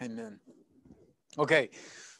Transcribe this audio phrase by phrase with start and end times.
[0.00, 0.38] Amen.
[1.38, 1.70] Okay,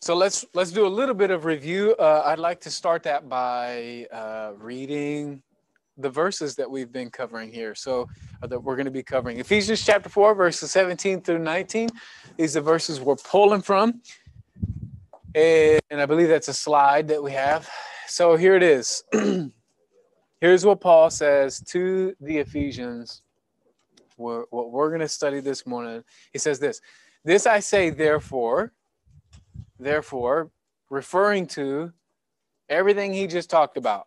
[0.00, 1.94] so let's let's do a little bit of review.
[1.98, 5.42] Uh, I'd like to start that by uh, reading
[5.96, 7.76] the verses that we've been covering here.
[7.76, 8.08] So
[8.42, 11.88] uh, that we're going to be covering Ephesians chapter four, verses seventeen through nineteen.
[12.36, 14.00] These are the verses we're pulling from,
[15.36, 17.68] and, I believe that's a slide that we have.
[18.08, 19.04] So here it is.
[20.40, 23.22] Here's what Paul says to the Ephesians.
[24.16, 26.02] What we're going to study this morning.
[26.32, 26.80] He says this.
[27.28, 28.72] This I say, therefore,
[29.78, 30.50] therefore,
[30.88, 31.92] referring to
[32.70, 34.06] everything he just talked about,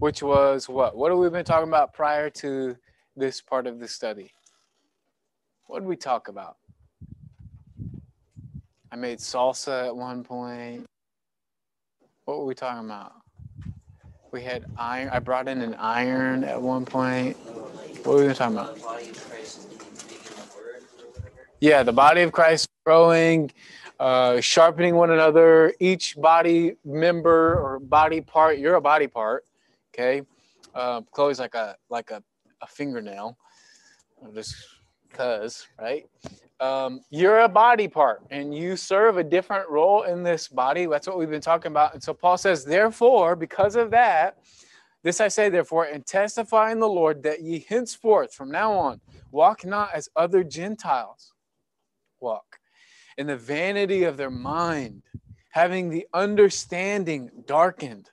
[0.00, 0.96] which was what?
[0.96, 2.76] What have we been talking about prior to
[3.14, 4.32] this part of the study?
[5.68, 6.56] What did we talk about?
[8.90, 10.84] I made salsa at one point.
[12.24, 13.12] What were we talking about?
[14.32, 15.10] We had iron.
[15.10, 17.36] I brought in an iron at one point.
[18.04, 18.76] What were we talking about?
[21.60, 23.50] Yeah, the body of Christ growing,
[23.98, 25.72] uh, sharpening one another.
[25.80, 29.44] Each body member or body part, you're a body part.
[29.94, 30.20] Okay,
[30.74, 32.22] uh, Chloe's like a like a,
[32.60, 33.38] a fingernail,
[34.34, 34.54] just
[35.14, 36.06] cause right.
[36.60, 40.84] Um, you're a body part, and you serve a different role in this body.
[40.84, 41.94] That's what we've been talking about.
[41.94, 44.38] And so Paul says, therefore, because of that,
[45.02, 49.00] this I say, therefore, and testify in the Lord that ye henceforth, from now on,
[49.30, 51.34] walk not as other Gentiles
[52.26, 52.58] walk,
[53.16, 55.02] in the vanity of their mind,
[55.50, 58.10] having the understanding darkened,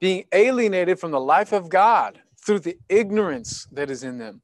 [0.00, 4.40] being alienated from the life of God through the ignorance that is in them.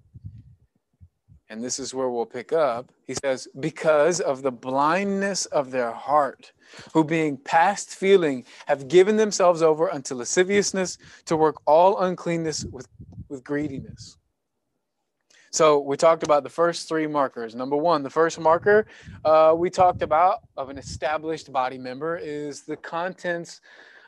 [1.49, 2.93] And this is where we'll pick up.
[3.07, 6.53] He says, because of the blindness of their heart,
[6.93, 12.87] who being past feeling have given themselves over unto lasciviousness to work all uncleanness with,
[13.29, 14.20] with greediness.
[15.53, 17.57] So we talked about the first three markers.
[17.57, 18.87] Number one, the first marker
[19.25, 23.61] uh, we talked about of an established body member is the contents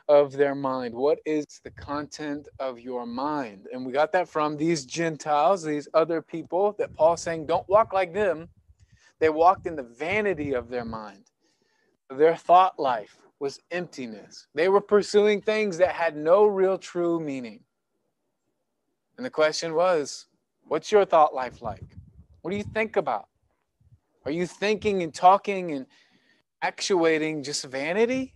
[0.07, 0.93] of their mind.
[0.93, 3.67] What is the content of your mind?
[3.73, 7.91] And we got that from these Gentiles, these other people that Paul's saying, don't walk
[7.91, 8.47] like them.
[9.19, 11.25] They walked in the vanity of their mind.
[12.09, 14.47] Their thought life was emptiness.
[14.55, 17.61] They were pursuing things that had no real true meaning.
[19.17, 20.27] And the question was,
[20.67, 21.83] What's your thought life like?
[22.41, 23.27] What do you think about?
[24.25, 25.85] Are you thinking and talking and
[26.61, 28.33] actuating just vanity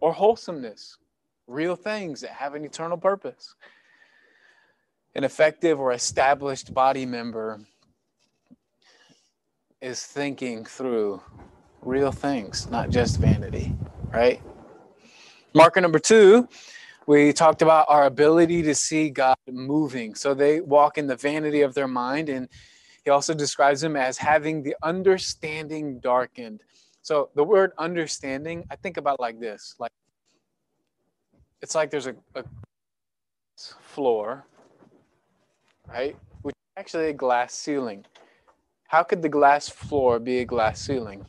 [0.00, 0.98] or wholesomeness?
[1.46, 3.54] Real things that have an eternal purpose.
[5.14, 7.60] An effective or established body member
[9.80, 11.20] is thinking through
[11.82, 13.74] real things, not just vanity,
[14.12, 14.40] right?
[15.54, 16.48] Marker number two
[17.06, 20.14] we talked about our ability to see God moving.
[20.14, 22.28] So they walk in the vanity of their mind.
[22.28, 22.48] And
[23.04, 26.62] he also describes them as having the understanding darkened.
[27.02, 29.90] So the word understanding, I think about like this like
[31.60, 32.44] it's like there's a, a
[33.80, 34.44] floor,
[35.88, 36.16] right?
[36.42, 38.04] Which is actually a glass ceiling.
[38.88, 41.24] How could the glass floor be a glass ceiling?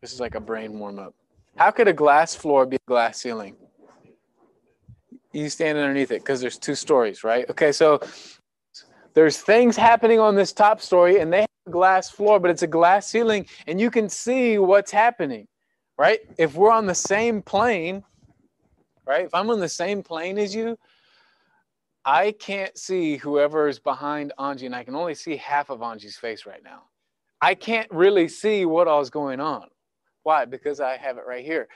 [0.00, 1.14] This is like a brain warm up.
[1.56, 3.56] How could a glass floor be a glass ceiling?
[5.32, 7.48] You stand underneath it because there's two stories, right?
[7.50, 8.00] Okay, so
[9.14, 12.62] there's things happening on this top story and they have a glass floor, but it's
[12.62, 15.46] a glass ceiling and you can see what's happening,
[15.98, 16.20] right?
[16.38, 18.04] If we're on the same plane,
[19.06, 19.24] right?
[19.24, 20.78] If I'm on the same plane as you,
[22.04, 26.16] I can't see whoever is behind Anji, and I can only see half of Anji's
[26.16, 26.82] face right now.
[27.40, 29.68] I can't really see what all's going on.
[30.24, 30.44] Why?
[30.44, 31.68] Because I have it right here.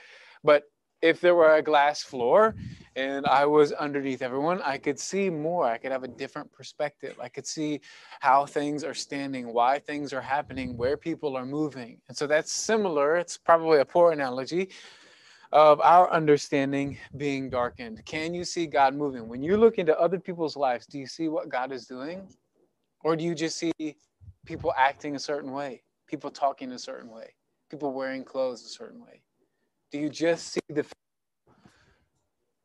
[0.43, 0.63] But
[1.01, 2.55] if there were a glass floor
[2.95, 5.65] and I was underneath everyone, I could see more.
[5.65, 7.15] I could have a different perspective.
[7.21, 7.81] I could see
[8.19, 12.01] how things are standing, why things are happening, where people are moving.
[12.07, 13.17] And so that's similar.
[13.17, 14.69] It's probably a poor analogy
[15.51, 18.03] of our understanding being darkened.
[18.05, 19.27] Can you see God moving?
[19.27, 22.27] When you look into other people's lives, do you see what God is doing?
[23.03, 23.71] Or do you just see
[24.45, 27.35] people acting a certain way, people talking a certain way,
[27.69, 29.21] people wearing clothes a certain way?
[29.91, 30.85] Do you just see the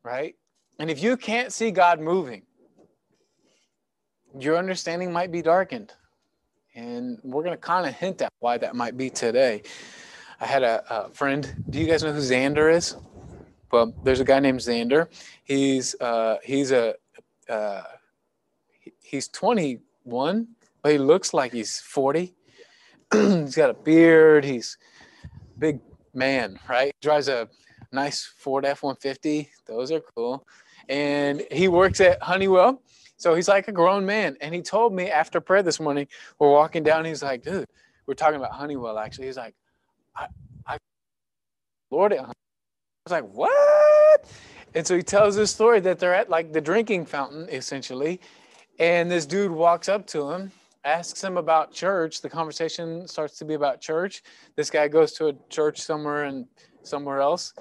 [0.03, 0.35] right?
[0.79, 2.43] And if you can't see God moving,
[4.37, 5.93] your understanding might be darkened.
[6.75, 9.61] And we're going to kind of hint at why that might be today.
[10.41, 11.55] I had a, a, friend.
[11.69, 12.97] Do you guys know who Xander is?
[13.71, 15.07] Well, there's a guy named Xander.
[15.43, 16.95] He's uh, he's a
[17.47, 17.83] uh,
[19.01, 20.47] he's 21,
[20.81, 22.35] but he looks like he's 40.
[23.13, 24.43] he's got a beard.
[24.43, 24.77] He's
[25.57, 25.79] big
[26.13, 26.93] man, right?
[27.01, 27.49] Drives a
[27.91, 29.49] nice Ford F 150.
[29.65, 30.45] Those are cool.
[30.89, 32.81] And he works at Honeywell.
[33.17, 34.35] So he's like a grown man.
[34.41, 36.07] And he told me after prayer this morning,
[36.39, 37.67] we're walking down, he's like, dude,
[38.05, 39.27] we're talking about Honeywell actually.
[39.27, 39.55] He's like,
[40.15, 40.27] I,
[40.67, 40.77] I
[41.89, 44.29] Lord, I was like, what?
[44.75, 48.19] And so he tells this story that they're at like the drinking fountain essentially,
[48.79, 50.51] and this dude walks up to him,
[50.85, 52.21] asks him about church.
[52.21, 54.23] The conversation starts to be about church.
[54.55, 56.45] This guy goes to a church somewhere and
[56.83, 57.53] somewhere else,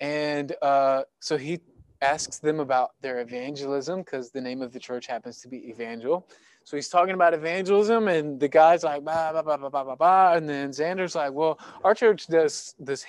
[0.00, 1.60] and uh, so he
[2.02, 6.28] asks them about their evangelism because the name of the church happens to be Evangel.
[6.64, 9.96] So he's talking about evangelism, and the guy's like, bah, bah, bah, bah, bah, bah,
[9.96, 10.32] bah.
[10.34, 13.06] and then Xander's like, well, our church does this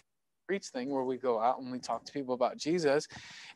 [0.47, 3.07] preach thing where we go out and we talk to people about Jesus,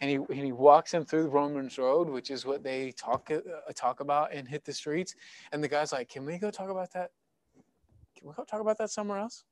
[0.01, 3.30] and he and he walks them through the Romans Road, which is what they talk
[3.31, 3.39] uh,
[3.75, 5.15] talk about and hit the streets.
[5.51, 7.12] And the guy's like, "Can we go talk about that?
[8.18, 9.44] Can we go talk about that somewhere else?"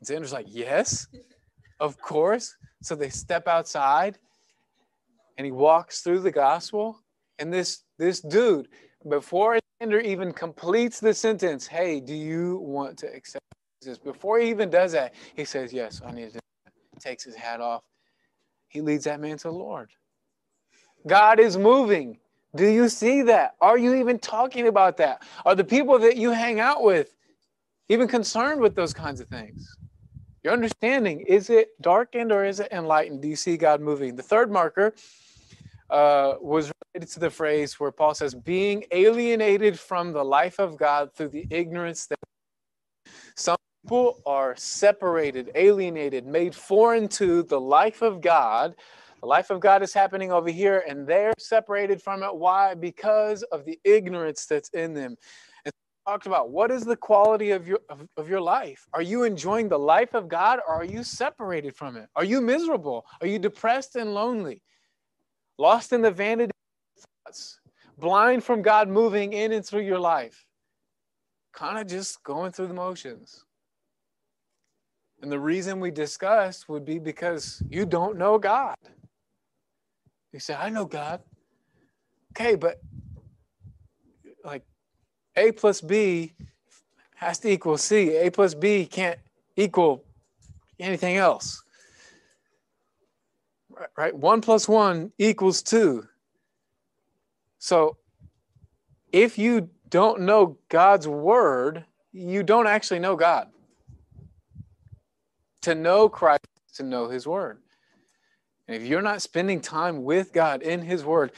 [0.00, 1.06] And Xander's like, "Yes,
[1.80, 4.18] of course." So they step outside,
[5.36, 6.98] and he walks through the gospel,
[7.38, 8.68] and this this dude
[9.08, 13.44] before Xander even completes the sentence, "Hey, do you want to accept?"
[14.04, 16.40] Before he even does that, he says, Yes, I need to.
[17.00, 17.82] Takes his hat off.
[18.68, 19.90] He leads that man to the Lord.
[21.06, 22.18] God is moving.
[22.54, 23.54] Do you see that?
[23.60, 25.22] Are you even talking about that?
[25.44, 27.14] Are the people that you hang out with
[27.88, 29.76] even concerned with those kinds of things?
[30.42, 33.22] Your understanding, is it darkened or is it enlightened?
[33.22, 34.16] Do you see God moving?
[34.16, 34.94] The third marker
[35.88, 40.76] uh, was related to the phrase where Paul says, being alienated from the life of
[40.76, 42.18] God through the ignorance that
[43.36, 48.74] some people are separated, alienated, made foreign to the life of God.
[49.20, 52.34] The life of God is happening over here, and they're separated from it.
[52.34, 52.74] Why?
[52.74, 55.16] Because of the ignorance that's in them.
[55.64, 55.72] And
[56.06, 58.86] talked about what is the quality of your of, of your life?
[58.92, 62.08] Are you enjoying the life of God, or are you separated from it?
[62.16, 63.04] Are you miserable?
[63.20, 64.62] Are you depressed and lonely?
[65.58, 66.52] Lost in the vanity
[67.24, 67.60] thoughts,
[67.98, 70.44] blind from God moving in and through your life?
[71.52, 73.44] Kind of just going through the motions.
[75.22, 78.76] And the reason we discussed would be because you don't know God.
[80.32, 81.20] You say, I know God.
[82.32, 82.80] Okay, but
[84.44, 84.64] like
[85.36, 86.32] A plus B
[87.14, 88.16] has to equal C.
[88.16, 89.18] A plus B can't
[89.54, 90.04] equal
[90.80, 91.62] anything else.
[93.96, 94.14] Right?
[94.14, 96.08] One plus one equals two.
[97.58, 97.96] So
[99.12, 103.51] if you don't know God's word, you don't actually know God.
[105.62, 107.58] To know Christ to know his word.
[108.66, 111.32] And if you're not spending time with God in his word,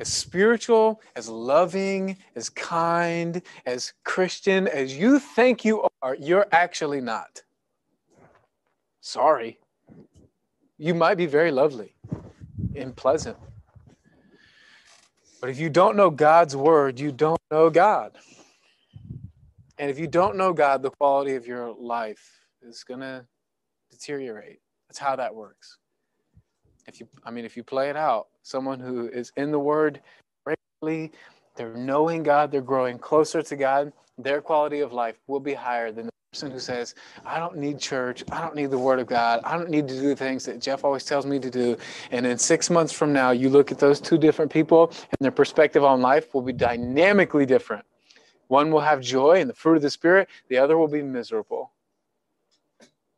[0.00, 7.00] as spiritual, as loving, as kind, as Christian as you think you are, you're actually
[7.00, 7.42] not.
[9.00, 9.58] Sorry.
[10.78, 11.94] You might be very lovely
[12.74, 13.36] and pleasant.
[15.40, 18.16] But if you don't know God's word, you don't know God.
[19.78, 23.24] And if you don't know God, the quality of your life is going to
[24.00, 24.60] deteriorate.
[24.88, 25.78] That's how that works.
[26.86, 30.00] If you, I mean, if you play it out, someone who is in the Word
[30.44, 31.12] regularly,
[31.54, 35.92] they're knowing God, they're growing closer to God, their quality of life will be higher
[35.92, 36.94] than the person who says,
[37.24, 39.94] I don't need church, I don't need the Word of God, I don't need to
[39.94, 41.76] do the things that Jeff always tells me to do.
[42.10, 45.30] And in six months from now, you look at those two different people, and their
[45.30, 47.84] perspective on life will be dynamically different.
[48.48, 51.70] One will have joy and the fruit of the Spirit, the other will be miserable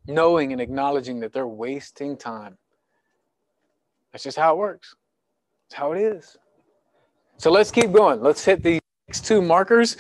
[0.06, 2.59] knowing and acknowledging that they're wasting time.
[4.12, 4.94] That's just how it works.
[5.66, 6.37] It's how it is.
[7.38, 8.21] So let's keep going.
[8.21, 8.78] Let's hit the
[9.09, 9.97] next two markers.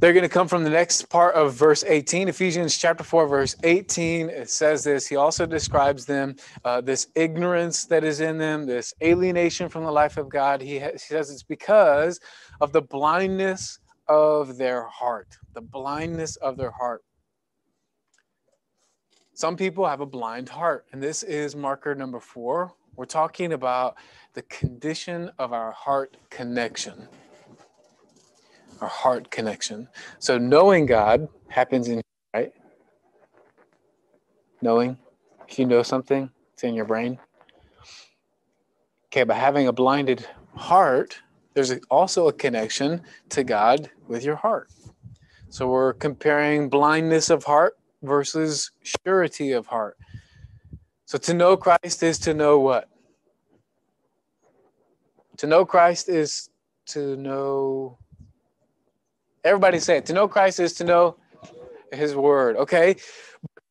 [0.00, 3.56] They're going to come from the next part of verse 18, Ephesians chapter 4, verse
[3.62, 4.28] 18.
[4.28, 5.06] It says this.
[5.06, 9.92] He also describes them, uh, this ignorance that is in them, this alienation from the
[9.92, 10.60] life of God.
[10.60, 12.18] He, ha- he says it's because
[12.60, 17.02] of the blindness of their heart, the blindness of their heart.
[19.36, 22.72] Some people have a blind heart, and this is marker number four.
[22.94, 23.96] We're talking about
[24.34, 27.08] the condition of our heart connection.
[28.80, 29.88] Our heart connection.
[30.20, 32.00] So, knowing God happens in,
[32.32, 32.52] right?
[34.62, 34.96] Knowing,
[35.48, 37.18] if you know something, it's in your brain.
[39.06, 41.18] Okay, but having a blinded heart,
[41.54, 44.70] there's also a connection to God with your heart.
[45.48, 49.96] So, we're comparing blindness of heart versus surety of heart.
[51.06, 52.88] So to know Christ is to know what?
[55.38, 56.48] To know Christ is
[56.86, 57.98] to know.
[59.42, 60.06] Everybody say it.
[60.06, 61.16] To know Christ is to know
[61.92, 62.56] his word.
[62.56, 62.96] Okay.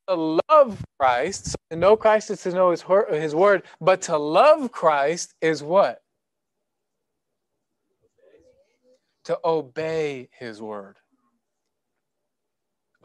[0.09, 4.17] To love Christ, so to know Christ is to know his, his word, but to
[4.17, 6.01] love Christ is what?
[9.25, 10.97] To obey his word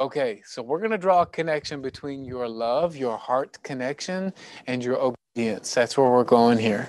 [0.01, 4.33] Okay, so we're going to draw a connection between your love, your heart connection,
[4.69, 5.75] and your obedience.
[5.75, 6.89] That's where we're going here.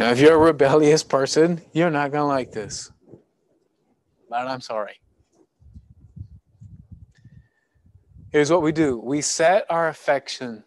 [0.00, 2.90] Now, if you're a rebellious person, you're not going to like this.
[4.28, 4.94] But I'm sorry.
[8.32, 10.64] Here's what we do we set our affection,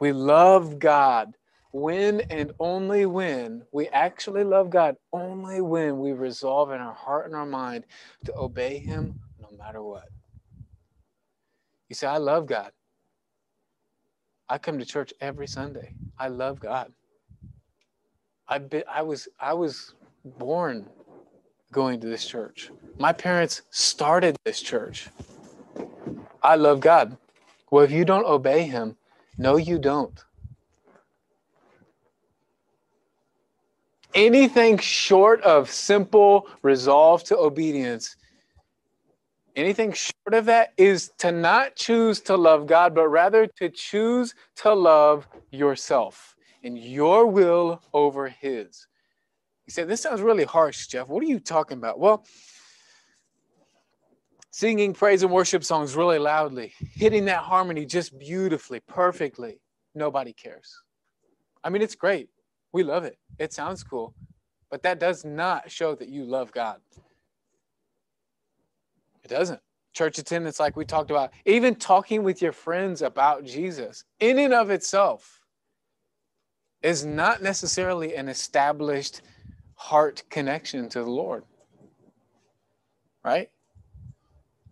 [0.00, 1.34] we love God
[1.72, 7.26] when and only when we actually love God, only when we resolve in our heart
[7.26, 7.84] and our mind
[8.26, 9.18] to obey Him
[9.64, 10.08] matter what.
[11.88, 12.72] You say, I love God.
[14.48, 15.94] I come to church every Sunday.
[16.18, 16.92] I love God.
[18.46, 19.94] I been, I was I was
[20.24, 20.86] born
[21.72, 22.70] going to this church.
[22.98, 25.08] My parents started this church.
[26.42, 27.16] I love God.
[27.70, 28.96] Well, if you don't obey him,
[29.38, 30.22] no, you don't.
[34.14, 38.16] anything short of simple resolve to obedience,
[39.56, 44.34] anything short of that is to not choose to love God, but rather to choose
[44.56, 48.86] to love yourself and your will over His.
[49.64, 51.08] He said, This sounds really harsh, Jeff.
[51.08, 51.98] What are you talking about?
[51.98, 52.24] Well,
[54.50, 59.60] singing praise and worship songs really loudly, hitting that harmony just beautifully, perfectly,
[59.94, 60.80] nobody cares.
[61.62, 62.28] I mean, it's great.
[62.72, 63.18] We love it.
[63.38, 64.14] It sounds cool,
[64.70, 66.78] but that does not show that you love God.
[69.24, 69.60] It doesn't.
[69.94, 74.52] Church attendance, like we talked about, even talking with your friends about Jesus, in and
[74.52, 75.40] of itself,
[76.82, 79.22] is not necessarily an established
[79.74, 81.44] heart connection to the Lord.
[83.24, 83.50] Right?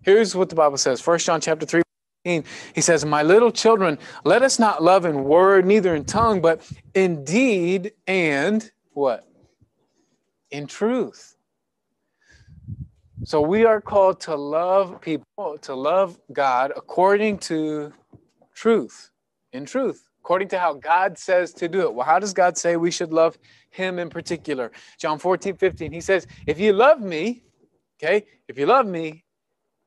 [0.02, 1.00] Here's what the Bible says.
[1.00, 1.82] First John chapter 3
[2.24, 6.68] he says, My little children, let us not love in word, neither in tongue, but
[6.94, 9.26] in deed and what?
[10.50, 11.31] In truth.
[13.24, 17.92] So we are called to love people, to love God according to
[18.52, 19.10] truth,
[19.52, 21.94] in truth, according to how God says to do it.
[21.94, 23.38] Well, how does God say we should love
[23.70, 24.72] Him in particular?
[24.98, 27.44] John 14, 15, He says, If you love me,
[28.02, 29.24] okay, if you love me,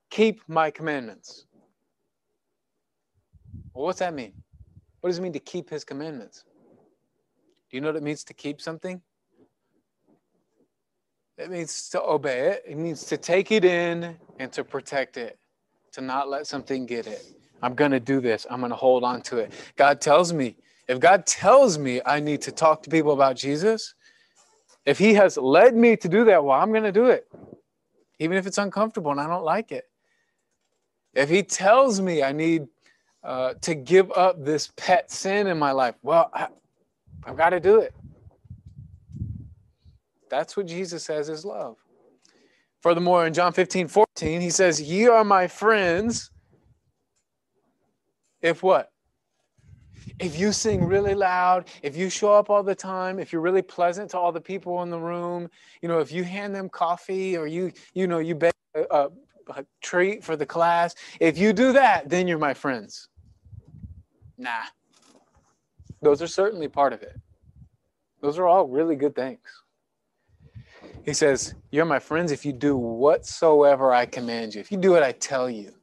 [0.09, 1.45] keep my commandments.
[3.73, 4.31] Well, what's that mean?
[5.01, 6.45] What does it mean to keep his commandments?
[7.69, 9.01] Do you know what it means to keep something?
[11.37, 12.63] It means to obey it.
[12.65, 15.37] It means to take it in and to protect it,
[15.93, 17.25] to not let something get it.
[17.61, 18.45] I'm going to do this.
[18.49, 19.51] I'm going to hold on to it.
[19.75, 20.55] God tells me,
[20.87, 23.95] if God tells me I need to talk to people about Jesus,
[24.85, 27.27] if He has led me to do that, well, I'm going to do it,
[28.19, 29.85] even if it's uncomfortable and I don't like it.
[31.13, 32.67] If He tells me I need
[33.23, 35.95] uh, to give up this pet sin in my life.
[36.03, 36.47] Well, I,
[37.25, 37.93] I've got to do it.
[40.29, 41.77] That's what Jesus says is love.
[42.81, 46.29] Furthermore, in John 15, 14, he says, Ye are my friends.
[48.41, 48.91] If what?
[50.19, 53.63] If you sing really loud, if you show up all the time, if you're really
[53.63, 55.49] pleasant to all the people in the room,
[55.81, 59.09] you know, if you hand them coffee or you, you know, you bake a, a,
[59.49, 63.09] a treat for the class, if you do that, then you're my friends.
[64.37, 64.51] Nah.
[66.01, 67.19] Those are certainly part of it.
[68.21, 69.39] Those are all really good things.
[71.05, 74.61] He says, You're my friends if you do whatsoever I command you.
[74.61, 75.73] If you do what I tell you,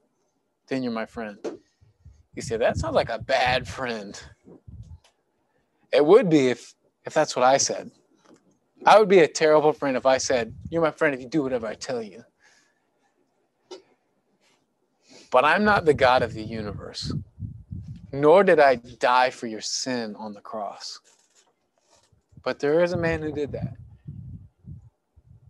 [0.68, 1.38] then you're my friend.
[2.34, 4.20] You say, That sounds like a bad friend.
[5.92, 6.74] It would be if,
[7.04, 7.90] if that's what I said.
[8.84, 11.42] I would be a terrible friend if I said, You're my friend if you do
[11.42, 12.24] whatever I tell you.
[15.30, 17.12] But I'm not the God of the universe
[18.12, 21.00] nor did I die for your sin on the cross.
[22.44, 23.76] But there is a man who did that.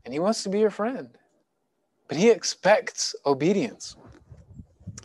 [0.05, 1.11] And he wants to be your friend.
[2.09, 3.97] But he expects obedience.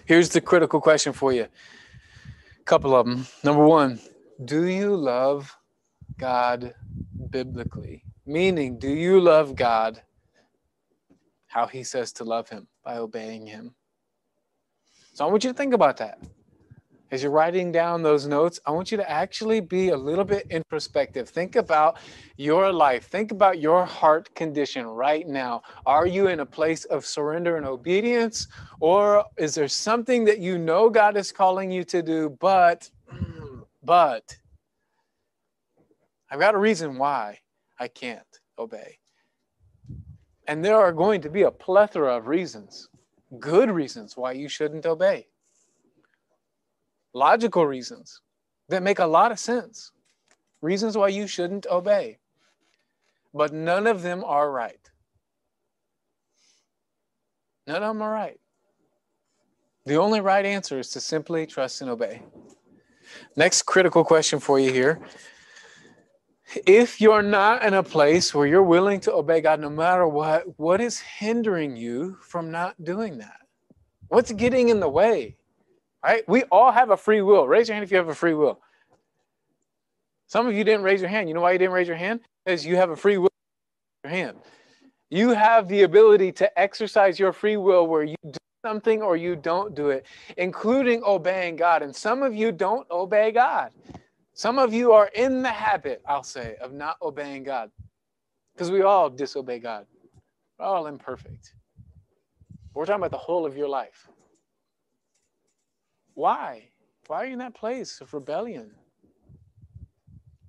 [0.05, 1.43] Here's the critical question for you.
[1.43, 3.27] A couple of them.
[3.43, 3.99] Number one,
[4.43, 5.55] do you love
[6.17, 6.73] God
[7.29, 8.03] biblically?
[8.25, 10.01] Meaning, do you love God
[11.47, 13.75] how he says to love him by obeying him?
[15.13, 16.19] So I want you to think about that
[17.11, 20.45] as you're writing down those notes, I want you to actually be a little bit
[20.49, 21.29] introspective.
[21.29, 21.97] Think about
[22.35, 23.07] your life.
[23.07, 25.61] Think about your heart condition right now.
[25.85, 28.47] Are you in a place of surrender and obedience?
[28.81, 32.89] Or is there something that you know God is calling you to do, but,
[33.83, 34.37] but,
[36.29, 37.39] I've got a reason why
[37.79, 38.99] I can't obey.
[40.45, 42.89] And there are going to be a plethora of reasons,
[43.39, 45.27] good reasons why you shouldn't obey
[47.13, 48.21] logical reasons
[48.69, 49.91] that make a lot of sense,
[50.61, 52.17] reasons why you shouldn't obey.
[53.33, 54.89] But none of them are right.
[57.67, 58.39] None of them are right.
[59.85, 62.21] The only right answer is to simply trust and obey.
[63.35, 64.99] Next critical question for you here.
[66.65, 70.43] If you're not in a place where you're willing to obey God no matter what,
[70.57, 73.41] what is hindering you from not doing that?
[74.07, 75.37] What's getting in the way?
[76.03, 76.27] Right?
[76.27, 77.47] We all have a free will.
[77.47, 78.59] Raise your hand if you have a free will.
[80.27, 81.27] Some of you didn't raise your hand.
[81.27, 82.21] You know why you didn't raise your hand?
[82.45, 83.29] Because you have a free will
[84.03, 84.37] your hand.
[85.09, 89.35] You have the ability to exercise your free will where you do something or you
[89.35, 90.05] don't do it,
[90.37, 91.81] including obeying God.
[91.81, 93.71] And some of you don't obey God.
[94.33, 97.71] Some of you are in the habit, I'll say, of not obeying God.
[98.53, 99.85] Because we all disobey God.
[100.59, 101.53] We're all imperfect.
[102.73, 104.09] We're talking about the whole of your life.
[106.17, 106.69] Why?
[107.05, 108.71] Why are you in that place of rebellion?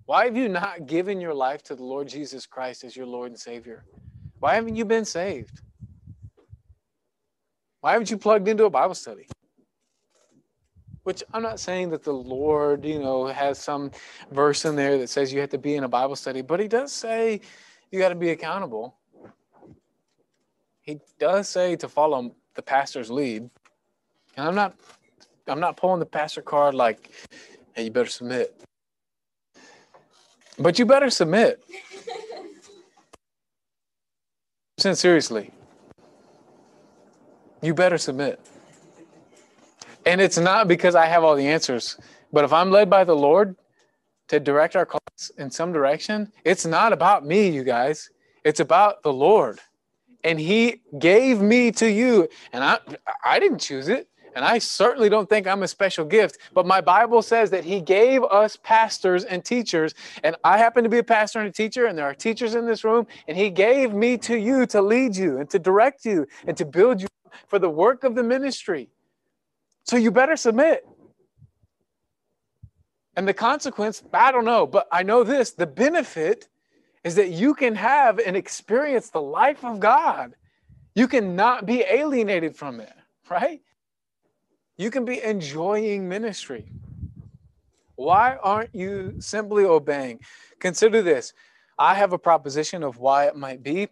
[0.07, 3.33] Why have you not given your life to the Lord Jesus Christ as your Lord
[3.33, 3.85] and Savior?
[4.39, 5.61] Why haven't you been saved?
[7.83, 9.29] Why haven't you plugged into a Bible study?
[11.03, 13.91] Which I'm not saying that the Lord, you know, has some
[14.33, 16.69] verse in there that says you have to be in a Bible study, but He
[16.69, 17.43] does say
[17.91, 18.97] you got to be accountable.
[20.81, 23.51] He does say to follow the pastor's lead.
[24.39, 24.79] And I'm not
[25.49, 27.11] I'm not pulling the pastor card like,
[27.75, 28.61] hey, you better submit.
[30.59, 31.63] But you better submit.
[34.95, 35.51] seriously.
[37.63, 38.41] You better submit.
[40.07, 41.99] And it's not because I have all the answers,
[42.33, 43.57] but if I'm led by the Lord
[44.29, 48.11] to direct our cause in some direction, it's not about me, you guys.
[48.45, 49.61] It's about the Lord.
[50.25, 52.29] And He gave me to you.
[52.53, 52.79] And I
[53.25, 54.08] I didn't choose it.
[54.35, 57.81] And I certainly don't think I'm a special gift, but my Bible says that He
[57.81, 59.95] gave us pastors and teachers.
[60.23, 62.67] And I happen to be a pastor and a teacher, and there are teachers in
[62.67, 63.07] this room.
[63.27, 66.65] And He gave me to you to lead you and to direct you and to
[66.65, 67.09] build you
[67.47, 68.89] for the work of the ministry.
[69.85, 70.87] So you better submit.
[73.17, 76.49] And the consequence, I don't know, but I know this the benefit
[77.03, 80.35] is that you can have and experience the life of God.
[80.95, 82.93] You cannot be alienated from it,
[83.31, 83.61] right?
[84.79, 86.71] You can be enjoying ministry.
[87.97, 90.21] Why aren't you simply obeying?
[90.61, 91.33] Consider this.
[91.79, 93.89] I have a proposition of why it might be.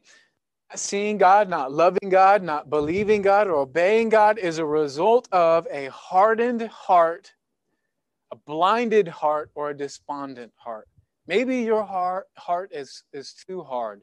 [0.76, 5.66] Seeing God, not loving God, not believing God, or obeying God is a result of
[5.72, 7.32] a hardened heart,
[8.30, 10.88] a blinded heart, or a despondent heart.
[11.26, 14.02] Maybe your heart, heart is, is too hard.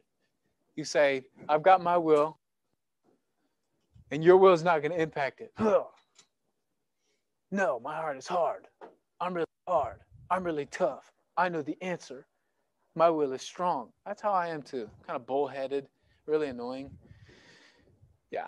[0.76, 2.40] You say, I've got my will,
[4.12, 5.54] and your will is not going to impact it.
[7.54, 8.68] No, my heart is hard.
[9.22, 10.00] I'm really hard.
[10.32, 11.12] I'm really tough.
[11.38, 12.26] I know the answer.
[12.96, 13.90] My will is strong.
[14.08, 14.90] That's how I am too.
[15.06, 15.86] Kind of bullheaded,
[16.26, 16.90] really annoying.
[18.32, 18.48] Yeah,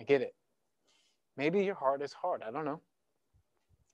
[0.00, 0.34] I get it.
[1.36, 2.42] Maybe your heart is hard.
[2.42, 2.80] I don't know.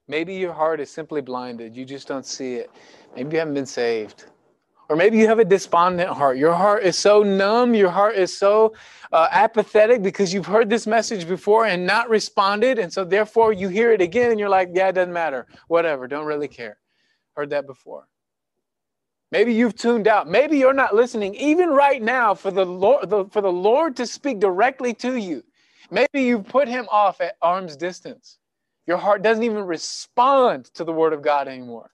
[0.06, 1.76] Maybe your heart is simply blinded.
[1.76, 2.70] You just don't see it.
[3.16, 4.26] Maybe you haven't been saved.
[4.88, 6.38] Or maybe you have a despondent heart.
[6.38, 8.74] Your heart is so numb, your heart is so
[9.12, 12.78] uh, apathetic because you've heard this message before and not responded.
[12.78, 15.46] And so, therefore, you hear it again and you're like, yeah, it doesn't matter.
[15.68, 16.78] Whatever, don't really care.
[17.36, 18.08] Heard that before.
[19.30, 20.26] Maybe you've tuned out.
[20.26, 24.06] Maybe you're not listening, even right now, for the Lord, the, for the Lord to
[24.06, 25.44] speak directly to you.
[25.90, 28.38] Maybe you put him off at arm's distance.
[28.86, 31.90] Your heart doesn't even respond to the word of God anymore.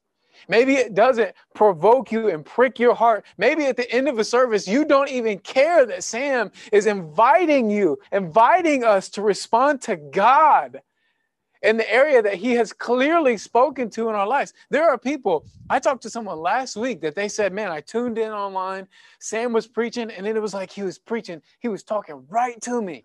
[0.49, 3.25] Maybe it doesn't provoke you and prick your heart.
[3.39, 7.71] Maybe at the end of a service, you don't even care that Sam is inviting
[7.71, 10.81] you, inviting us to respond to God
[11.65, 14.53] in the area that he has clearly spoken to in our lives.
[14.69, 18.19] There are people, I talked to someone last week that they said, Man, I tuned
[18.19, 18.87] in online.
[19.19, 22.61] Sam was preaching, and then it was like he was preaching, he was talking right
[22.63, 23.05] to me.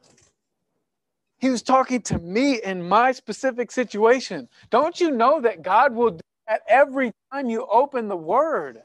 [1.39, 4.49] He was talking to me in my specific situation.
[4.71, 8.81] Don't you know that God will do at every time you open the word.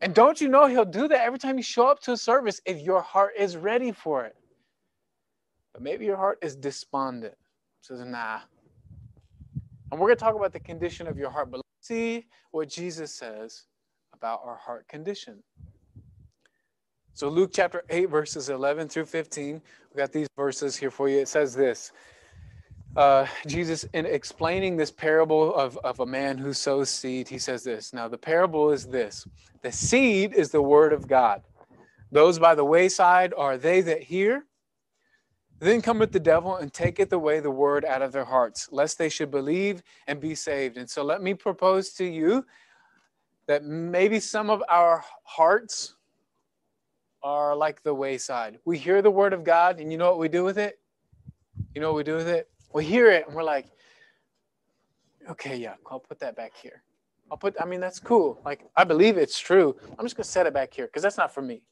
[0.00, 2.60] And don't you know he'll do that every time you show up to a service
[2.64, 4.34] if your heart is ready for it.
[5.72, 7.34] But maybe your heart is despondent.
[7.82, 8.40] Says, nah.
[9.92, 13.14] And we're to talk about the condition of your heart, but let's see what Jesus
[13.14, 13.66] says
[14.12, 15.42] about our heart condition.
[17.12, 19.62] So, Luke chapter 8, verses 11 through 15,
[19.94, 21.18] we got these verses here for you.
[21.18, 21.92] It says this
[22.96, 27.62] uh, Jesus, in explaining this parable of, of a man who sows seed, he says
[27.62, 27.92] this.
[27.92, 29.26] Now, the parable is this
[29.62, 31.42] the seed is the word of God.
[32.10, 34.46] Those by the wayside are they that hear.
[35.58, 39.08] Then cometh the devil and taketh away the word out of their hearts, lest they
[39.08, 40.76] should believe and be saved.
[40.76, 42.44] And so let me propose to you
[43.46, 45.96] that maybe some of our hearts
[47.22, 48.58] are like the wayside.
[48.64, 50.78] We hear the word of God, and you know what we do with it?
[51.74, 52.50] You know what we do with it?
[52.76, 53.68] We hear it and we're like,
[55.30, 56.82] okay, yeah, I'll put that back here.
[57.30, 58.38] I'll put, I mean, that's cool.
[58.44, 59.74] Like, I believe it's true.
[59.98, 61.62] I'm just going to set it back here because that's not for me.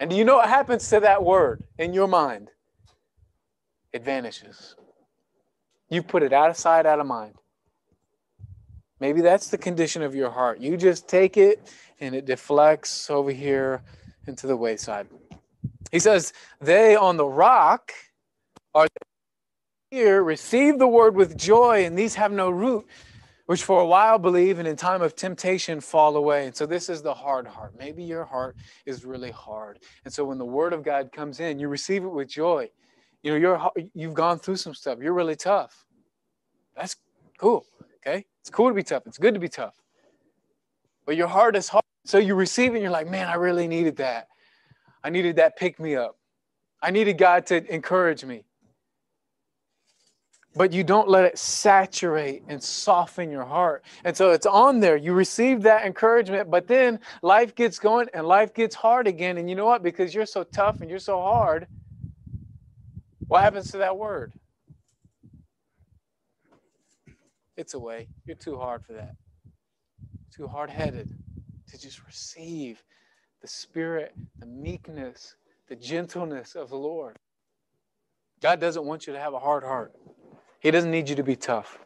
[0.00, 2.50] And do you know what happens to that word in your mind?
[3.92, 4.74] It vanishes.
[5.90, 7.34] You put it out of sight, out of mind.
[9.00, 10.60] Maybe that's the condition of your heart.
[10.60, 11.70] You just take it
[12.00, 13.82] and it deflects over here
[14.26, 15.08] into the wayside.
[15.92, 17.92] He says, They on the rock
[18.74, 18.88] are
[19.94, 22.84] here, receive the word with joy, and these have no root,
[23.46, 26.46] which for a while believe and in time of temptation fall away.
[26.46, 27.74] And so this is the hard heart.
[27.78, 29.78] Maybe your heart is really hard.
[30.04, 32.68] And so when the word of God comes in, you receive it with joy.
[33.22, 34.98] You know, you're you've gone through some stuff.
[35.00, 35.86] You're really tough.
[36.76, 36.96] That's
[37.38, 37.64] cool.
[38.04, 38.26] Okay?
[38.40, 39.06] It's cool to be tough.
[39.06, 39.76] It's good to be tough.
[41.06, 41.84] But your heart is hard.
[42.04, 44.26] So you receive it and you're like, man, I really needed that.
[45.04, 46.18] I needed that pick me up.
[46.82, 48.44] I needed God to encourage me
[50.54, 53.84] but you don't let it saturate and soften your heart.
[54.04, 54.96] And so it's on there.
[54.96, 59.38] You receive that encouragement, but then life gets going and life gets hard again.
[59.38, 59.82] And you know what?
[59.82, 61.66] Because you're so tough and you're so hard,
[63.26, 64.32] what happens to that word?
[67.56, 68.08] It's away.
[68.24, 69.14] You're too hard for that.
[70.34, 71.08] Too hard headed
[71.68, 72.82] to just receive
[73.42, 75.36] the spirit, the meekness,
[75.68, 77.16] the gentleness of the Lord.
[78.40, 79.92] God doesn't want you to have a hard heart.
[80.64, 81.78] He doesn't need you to be tough.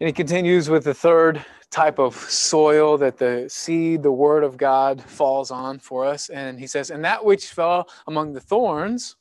[0.00, 4.58] And he continues with the third type of soil that the seed, the word of
[4.58, 6.28] God, falls on for us.
[6.28, 9.16] And he says, And that which fell among the thorns,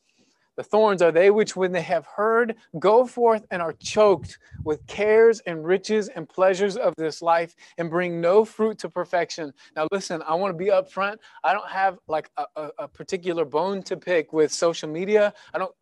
[0.57, 4.85] the thorns are they which, when they have heard, go forth and are choked with
[4.87, 9.53] cares and riches and pleasures of this life and bring no fruit to perfection.
[9.73, 11.15] Now, listen, I want to be upfront.
[11.45, 15.33] I don't have like a, a, a particular bone to pick with social media.
[15.53, 15.73] I don't,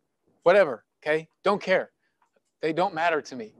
[0.44, 1.26] whatever, okay?
[1.42, 1.90] Don't care.
[2.66, 3.52] They don't matter to me.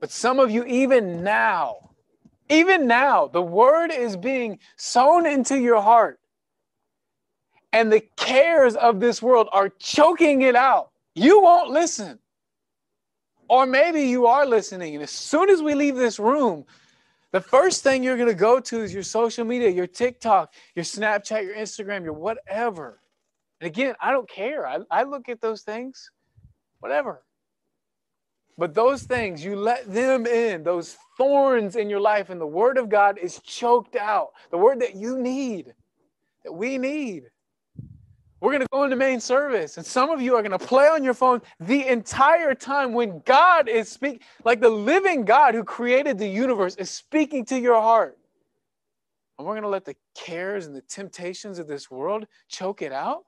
[0.00, 1.90] But some of you, even now,
[2.48, 6.18] even now, the word is being sown into your heart.
[7.74, 10.92] And the cares of this world are choking it out.
[11.14, 12.18] You won't listen.
[13.50, 14.94] Or maybe you are listening.
[14.94, 16.64] And as soon as we leave this room,
[17.32, 20.86] the first thing you're going to go to is your social media, your TikTok, your
[20.86, 22.98] Snapchat, your Instagram, your whatever.
[23.60, 24.66] And again, I don't care.
[24.66, 26.10] I, I look at those things
[26.80, 27.22] whatever.
[28.58, 32.76] But those things, you let them in, those thorns in your life, and the word
[32.76, 34.32] of God is choked out.
[34.50, 35.72] The word that you need,
[36.44, 37.30] that we need.
[38.40, 40.88] We're going to go into main service, and some of you are going to play
[40.88, 45.62] on your phone the entire time when God is speaking, like the living God who
[45.62, 48.18] created the universe is speaking to your heart.
[49.38, 52.92] And we're going to let the cares and the temptations of this world choke it
[52.92, 53.24] out?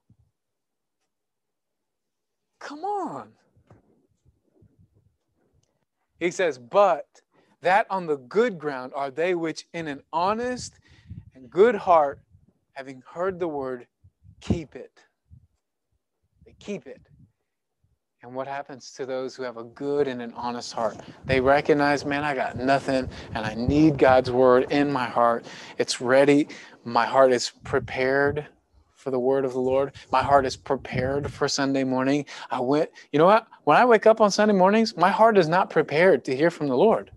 [2.58, 3.32] Come on.
[6.22, 7.20] He says, But
[7.62, 10.78] that on the good ground are they which in an honest
[11.35, 12.20] and good heart,
[12.74, 13.88] having heard the word,
[14.40, 15.00] keep it.
[16.46, 17.00] They keep it.
[18.22, 20.96] And what happens to those who have a good and an honest heart?
[21.24, 25.44] They recognize, man, I got nothing and I need God's word in my heart.
[25.76, 26.46] It's ready.
[26.85, 28.46] My heart is prepared
[29.02, 29.92] for the word of the Lord.
[30.12, 32.24] My heart is prepared for Sunday morning.
[32.50, 33.48] I went, you know what?
[33.64, 36.68] When I wake up on Sunday mornings, my heart is not prepared to hear from
[36.68, 37.10] the Lord.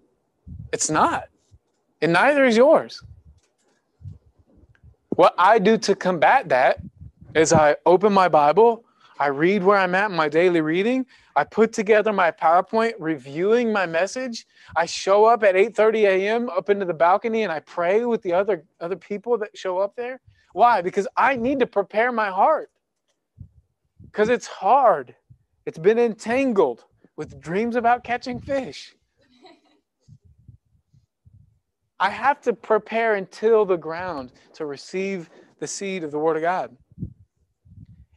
[0.73, 1.25] It's not.
[2.01, 3.03] And neither is yours.
[5.09, 6.79] What I do to combat that
[7.35, 8.83] is I open my Bible,
[9.19, 13.71] I read where I'm at in my daily reading, I put together my PowerPoint reviewing
[13.71, 14.47] my message.
[14.75, 16.49] I show up at 8:30 a.m.
[16.49, 19.95] up into the balcony and I pray with the other other people that show up
[19.95, 20.19] there.
[20.55, 20.81] Why?
[20.81, 22.71] Because I need to prepare my heart.
[24.05, 25.13] Because it's hard.
[25.65, 26.85] It's been entangled
[27.17, 28.95] with dreams about catching fish.
[31.99, 36.37] I have to prepare and till the ground to receive the seed of the Word
[36.37, 36.77] of God.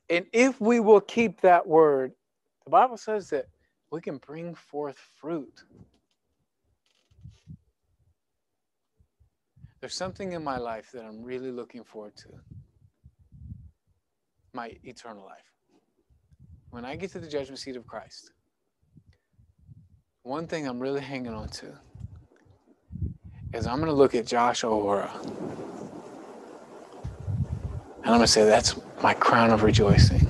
[0.08, 2.12] And if we will keep that word,
[2.64, 3.46] the Bible says that
[3.90, 5.64] we can bring forth fruit.
[9.80, 12.28] There's something in my life that I'm really looking forward to
[14.52, 15.52] my eternal life.
[16.70, 18.32] When I get to the judgment seat of Christ,
[20.22, 21.78] one thing I'm really hanging on to
[23.54, 25.10] is I'm going to look at Josh O'Hora
[28.08, 30.26] and I'm going to say, that's my crown of rejoicing.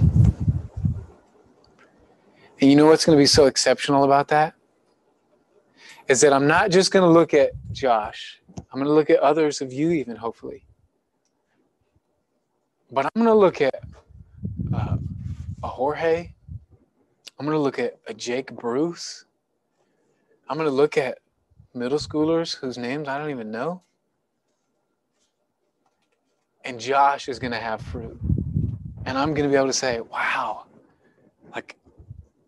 [2.61, 4.55] And you know what's going to be so exceptional about that?
[6.09, 9.21] Is that I'm not just going to look at Josh I'm going to look at
[9.21, 10.65] others of you, even hopefully.
[12.91, 13.83] But I'm going to look at
[14.75, 14.97] uh,
[15.63, 16.33] a Jorge.
[17.39, 19.25] I'm going to look at a Jake Bruce.
[20.49, 21.19] I'm going to look at
[21.75, 23.83] middle schoolers whose names I don't even know.
[26.65, 28.19] And Josh is going to have fruit.
[29.07, 30.67] And I'm going to be able to say, wow,
[31.55, 31.77] like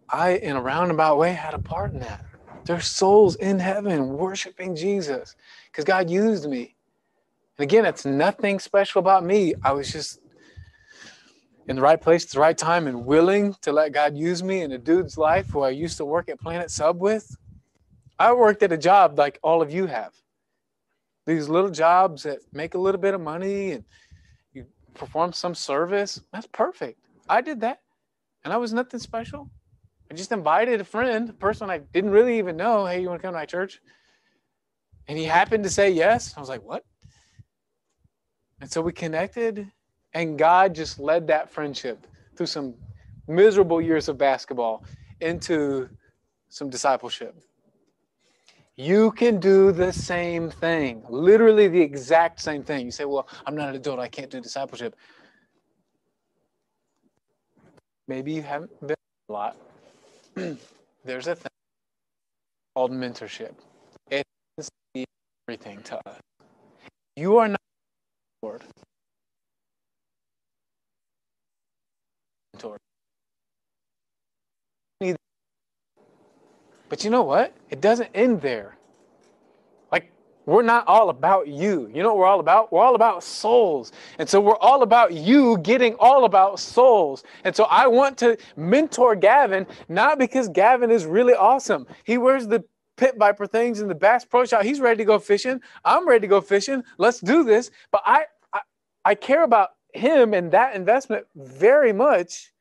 [0.08, 2.24] I, in a roundabout way, had a part in that.
[2.64, 5.34] There's souls in heaven worshiping Jesus
[5.66, 6.76] because God used me.
[7.58, 9.54] And again, it's nothing special about me.
[9.62, 10.20] I was just
[11.68, 14.62] in the right place at the right time and willing to let God use me
[14.62, 17.36] in a dude's life who I used to work at Planet Sub with.
[18.18, 20.12] I worked at a job like all of you have.
[21.26, 23.84] These little jobs that make a little bit of money and
[24.52, 26.20] you perform some service.
[26.32, 26.98] That's perfect.
[27.28, 27.80] I did that.
[28.44, 29.50] And I was nothing special.
[30.10, 33.20] I just invited a friend, a person I didn't really even know, hey, you want
[33.20, 33.80] to come to my church?
[35.06, 36.34] And he happened to say yes.
[36.36, 36.84] I was like, what?
[38.60, 39.70] And so we connected,
[40.12, 42.74] and God just led that friendship through some
[43.28, 44.84] miserable years of basketball
[45.20, 45.88] into
[46.48, 47.36] some discipleship.
[48.76, 52.86] You can do the same thing, literally the exact same thing.
[52.86, 54.96] You say, Well, I'm not an adult, I can't do discipleship.
[58.08, 58.96] Maybe you haven't been
[59.28, 59.56] a lot.
[61.04, 61.50] There's a thing
[62.74, 63.54] called mentorship.
[64.10, 64.24] It
[64.58, 64.70] is
[65.48, 66.20] everything to us.
[67.16, 67.60] You are not
[68.42, 68.62] Lord.
[72.54, 72.76] Mentor.
[76.88, 77.54] But you know what?
[77.70, 78.76] It doesn't end there.
[80.46, 81.90] We're not all about you.
[81.94, 82.72] You know what we're all about?
[82.72, 83.92] We're all about souls.
[84.18, 87.24] And so we're all about you getting all about souls.
[87.44, 91.86] And so I want to mentor Gavin, not because Gavin is really awesome.
[92.04, 92.64] He wears the
[92.96, 94.62] pit viper things in the Bass Pro Shop.
[94.62, 95.60] He's ready to go fishing.
[95.84, 96.82] I'm ready to go fishing.
[96.98, 97.70] Let's do this.
[97.90, 98.60] But I, I,
[99.04, 102.52] I care about him and that investment very much.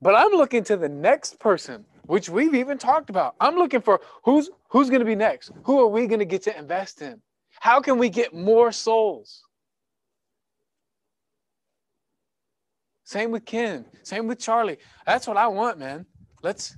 [0.00, 3.34] But I'm looking to the next person which we've even talked about.
[3.40, 5.50] I'm looking for who's who's going to be next.
[5.64, 7.20] Who are we going to get to invest in?
[7.60, 9.44] How can we get more souls?
[13.04, 13.84] Same with Ken.
[14.02, 14.78] Same with Charlie.
[15.06, 16.06] That's what I want, man.
[16.42, 16.76] Let's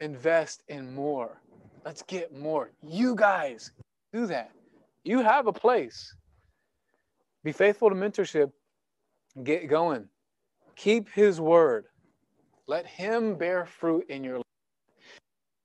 [0.00, 1.40] invest in more.
[1.84, 2.72] Let's get more.
[2.82, 3.70] You guys
[4.12, 4.50] do that.
[5.04, 6.14] You have a place.
[7.44, 8.50] Be faithful to mentorship.
[9.44, 10.08] Get going.
[10.76, 11.86] Keep his word.
[12.66, 14.47] Let him bear fruit in your life.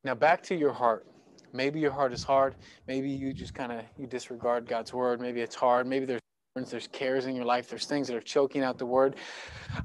[0.04, 1.08] Now back to your heart.
[1.54, 2.56] Maybe your heart is hard.
[2.88, 5.22] Maybe you just kind of you disregard God's word.
[5.22, 5.88] Maybe it's hard.
[5.88, 6.22] Maybe there's
[6.56, 7.70] there's cares in your life.
[7.70, 9.16] There's things that are choking out the word.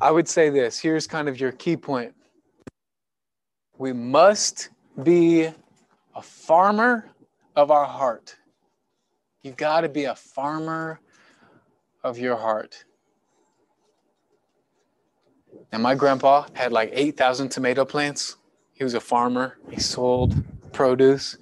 [0.00, 0.78] I would say this.
[0.78, 2.14] Here's kind of your key point.
[3.78, 4.70] We must
[5.02, 5.48] be
[6.14, 7.08] a farmer
[7.56, 8.36] of our heart.
[9.42, 11.00] You've got to be a farmer
[12.02, 12.84] of your heart.
[15.72, 18.37] And my grandpa had like 8,000 tomato plants.
[18.78, 19.58] He was a farmer.
[19.72, 20.36] He sold
[20.72, 21.36] produce,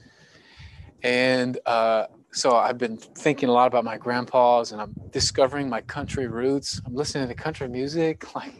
[1.02, 5.82] and uh, so I've been thinking a lot about my grandpa's, and I'm discovering my
[5.82, 6.80] country roots.
[6.86, 8.54] I'm listening to country music, like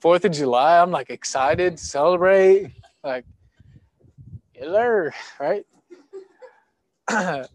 [0.00, 0.80] Fourth of July.
[0.80, 2.72] I'm like excited, celebrate,
[3.04, 3.26] like,
[4.54, 5.66] hello, right?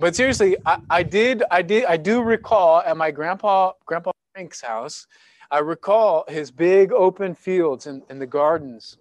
[0.00, 4.62] but seriously, I, I did, I did, I do recall at my grandpa, Grandpa Frank's
[4.62, 5.06] house.
[5.48, 8.98] I recall his big open fields and, and the gardens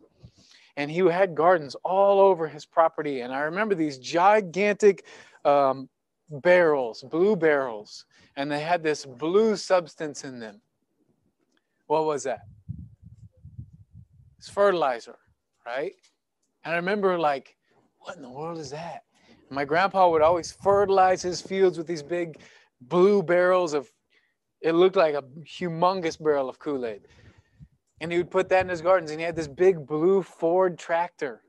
[0.77, 3.21] and he had gardens all over his property.
[3.21, 5.05] And I remember these gigantic
[5.43, 5.89] um,
[6.29, 10.61] barrels, blue barrels, and they had this blue substance in them.
[11.87, 12.41] What was that?
[14.37, 15.17] It's fertilizer,
[15.65, 15.93] right?
[16.63, 17.55] And I remember, like,
[17.99, 19.03] what in the world is that?
[19.49, 22.39] My grandpa would always fertilize his fields with these big
[22.81, 23.91] blue barrels of,
[24.61, 27.07] it looked like a humongous barrel of Kool Aid
[28.01, 30.77] and he would put that in his gardens and he had this big blue ford
[30.77, 31.41] tractor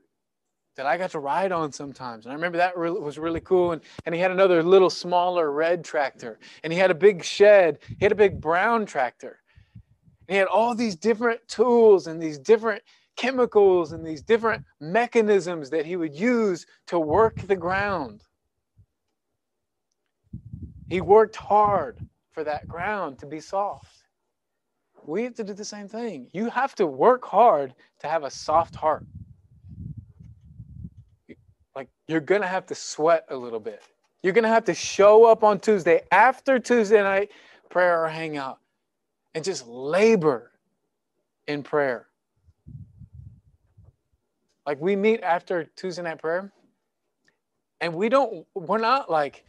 [0.75, 3.71] that i got to ride on sometimes and i remember that really, was really cool
[3.71, 7.79] and, and he had another little smaller red tractor and he had a big shed
[7.99, 9.39] he had a big brown tractor
[10.27, 12.81] and he had all these different tools and these different
[13.15, 18.23] chemicals and these different mechanisms that he would use to work the ground.
[20.87, 21.99] He worked hard
[22.31, 24.03] for that ground to be soft
[25.07, 26.27] we have to do the same thing.
[26.33, 29.05] You have to work hard to have a soft heart.
[31.75, 33.81] Like you're going to have to sweat a little bit.
[34.21, 37.31] You're going to have to show up on Tuesday after Tuesday night
[37.69, 38.59] prayer or hangout
[39.33, 40.51] and just labor
[41.47, 42.07] in prayer.
[44.65, 46.51] Like we meet after Tuesday night prayer
[47.79, 49.45] and we don't, we're not like,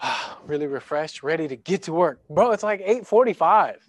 [0.00, 2.22] ah, really refreshed, ready to get to work.
[2.30, 3.86] Bro, it's like 845.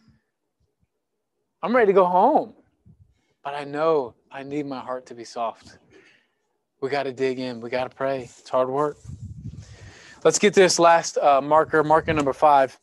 [1.65, 2.53] I'm ready to go home.
[3.43, 5.79] but I know I need my heart to be soft.
[6.79, 7.59] We got to dig in.
[7.59, 8.29] We got to pray.
[8.37, 8.97] It's hard work.
[10.23, 12.77] Let's get this last uh, marker, marker number five.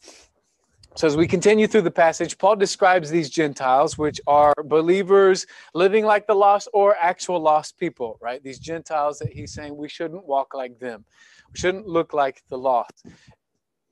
[0.96, 6.04] So, as we continue through the passage, Paul describes these Gentiles, which are believers living
[6.04, 8.42] like the lost or actual lost people, right?
[8.42, 11.04] These Gentiles that he's saying we shouldn't walk like them,
[11.52, 13.06] we shouldn't look like the lost.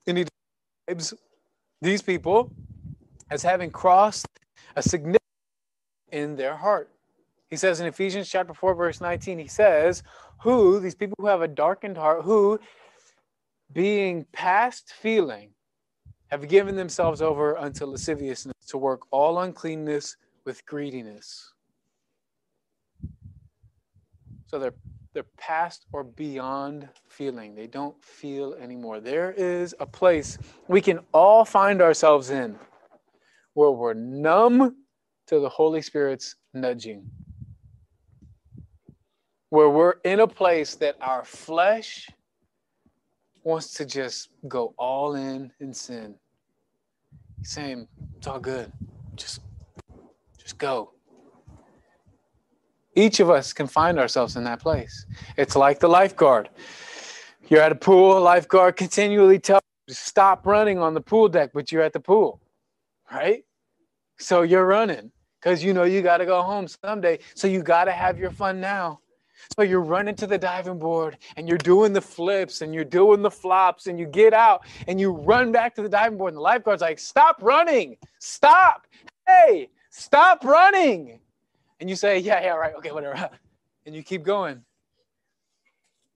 [0.08, 0.26] And he
[0.88, 1.14] describes
[1.80, 2.50] these people
[3.30, 4.26] as having crossed
[4.76, 5.20] a significant
[6.12, 6.90] in their heart.
[7.48, 10.02] He says in Ephesians chapter 4, verse 19, he says,
[10.42, 12.60] Who, these people who have a darkened heart, who,
[13.72, 15.50] being past feeling,
[16.28, 21.52] have given themselves over unto lasciviousness to work all uncleanness with greediness.
[24.46, 24.74] So they're
[25.12, 27.54] they're past or beyond feeling.
[27.54, 29.00] They don't feel anymore.
[29.00, 32.56] There is a place we can all find ourselves in
[33.54, 34.76] where we're numb
[35.26, 37.08] to the Holy Spirit's nudging.
[39.50, 42.08] Where we're in a place that our flesh
[43.42, 46.14] wants to just go all in in sin.
[47.42, 48.70] Saying, it's all good.
[49.16, 49.40] Just
[50.38, 50.92] just go.
[52.94, 55.06] Each of us can find ourselves in that place.
[55.36, 56.48] It's like the lifeguard.
[57.48, 61.50] You're at a pool, lifeguard continually tells you to stop running on the pool deck,
[61.54, 62.40] but you're at the pool,
[63.12, 63.44] right?
[64.18, 67.18] So you're running because you know you got to go home someday.
[67.34, 69.00] So you got to have your fun now.
[69.56, 73.22] So you're running to the diving board and you're doing the flips and you're doing
[73.22, 76.36] the flops and you get out and you run back to the diving board and
[76.36, 78.86] the lifeguard's like, stop running, stop,
[79.26, 81.20] hey, stop running.
[81.80, 83.30] And you say, yeah, yeah, right, okay, whatever.
[83.86, 84.62] And you keep going.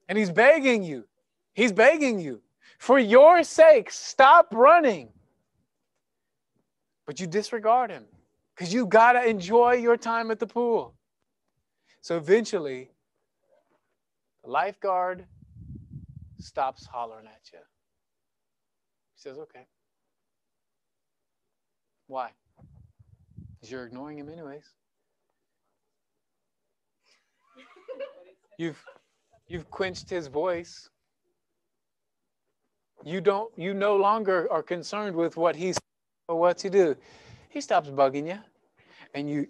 [0.07, 1.07] And he's begging you,
[1.55, 2.43] he's begging you,
[2.79, 5.14] for your sake, stop running.
[7.07, 8.05] But you disregard him
[8.55, 10.95] because you got to enjoy your time at the pool.
[12.01, 12.91] So eventually,
[14.43, 15.25] the lifeguard
[16.39, 17.59] stops hollering at you.
[19.15, 19.67] He says, okay.
[22.07, 22.31] Why?
[23.55, 24.69] Because you're ignoring him, anyways.
[28.59, 28.85] You've
[29.49, 30.91] you've quenched his voice.
[33.05, 35.79] You don't you no longer are concerned with what he's
[36.29, 36.97] or what's he do.
[37.49, 38.39] He stops bugging you.
[39.15, 39.47] And you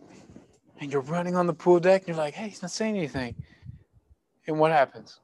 [0.80, 3.34] and you're running on the pool deck and you're like, hey, he's not saying anything.
[4.46, 5.20] And what happens?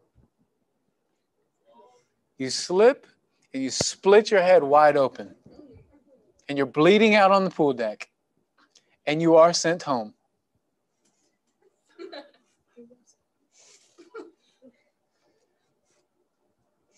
[2.38, 3.06] You slip
[3.52, 5.34] and you split your head wide open.
[6.48, 8.08] And you're bleeding out on the pool deck.
[9.06, 10.14] And you are sent home.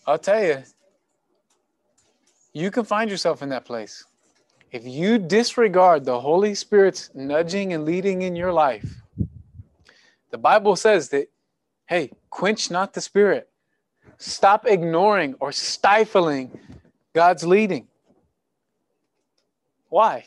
[0.05, 0.63] I'll tell you,
[2.53, 4.05] you can find yourself in that place.
[4.73, 9.03] If you disregard the Holy Spirit's nudging and leading in your life,
[10.31, 11.29] the Bible says that
[11.85, 13.49] Hey, quench not the spirit.
[14.17, 16.57] Stop ignoring or stifling
[17.13, 17.87] God's leading.
[19.89, 20.25] Why?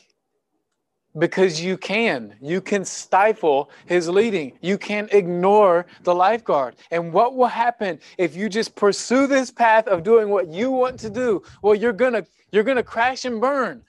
[1.17, 2.35] Because you can.
[2.39, 4.53] You can stifle his leading.
[4.61, 6.75] You can ignore the lifeguard.
[6.91, 10.99] And what will happen if you just pursue this path of doing what you want
[11.01, 11.43] to do?
[11.61, 13.83] Well, you're going to you're going to crash and burn.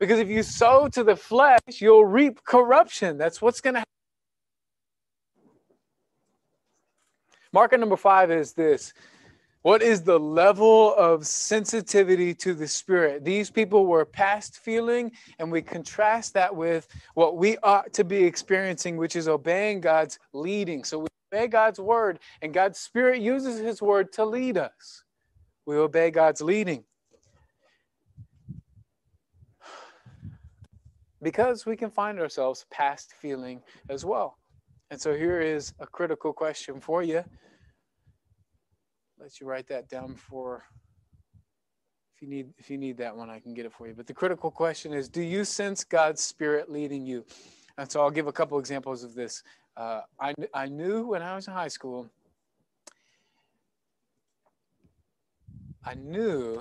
[0.00, 3.16] Because if you sow to the flesh, you'll reap corruption.
[3.16, 3.90] That's what's going to happen.
[7.52, 8.92] Marker number five is this
[9.62, 13.24] What is the level of sensitivity to the Spirit?
[13.24, 18.24] These people were past feeling, and we contrast that with what we ought to be
[18.24, 20.82] experiencing, which is obeying God's leading.
[20.82, 25.04] So we obey God's word, and God's Spirit uses His word to lead us.
[25.64, 26.84] We obey God's leading.
[31.24, 34.36] Because we can find ourselves past feeling as well.
[34.90, 37.24] And so here is a critical question for you.
[39.18, 40.64] Let you write that down for
[42.14, 43.94] if you need if you need that one, I can get it for you.
[43.94, 47.24] But the critical question is, do you sense God's Spirit leading you?
[47.78, 49.42] And so I'll give a couple examples of this.
[49.78, 52.10] Uh, I I knew when I was in high school.
[55.86, 56.60] I knew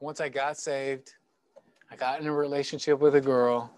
[0.00, 1.14] once I got saved,
[1.92, 3.70] I got in a relationship with a girl,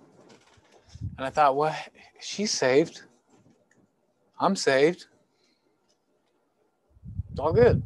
[1.18, 1.76] and I thought, well,
[2.20, 3.02] she's saved.
[4.38, 5.06] I'm saved.
[7.32, 7.82] It's all good.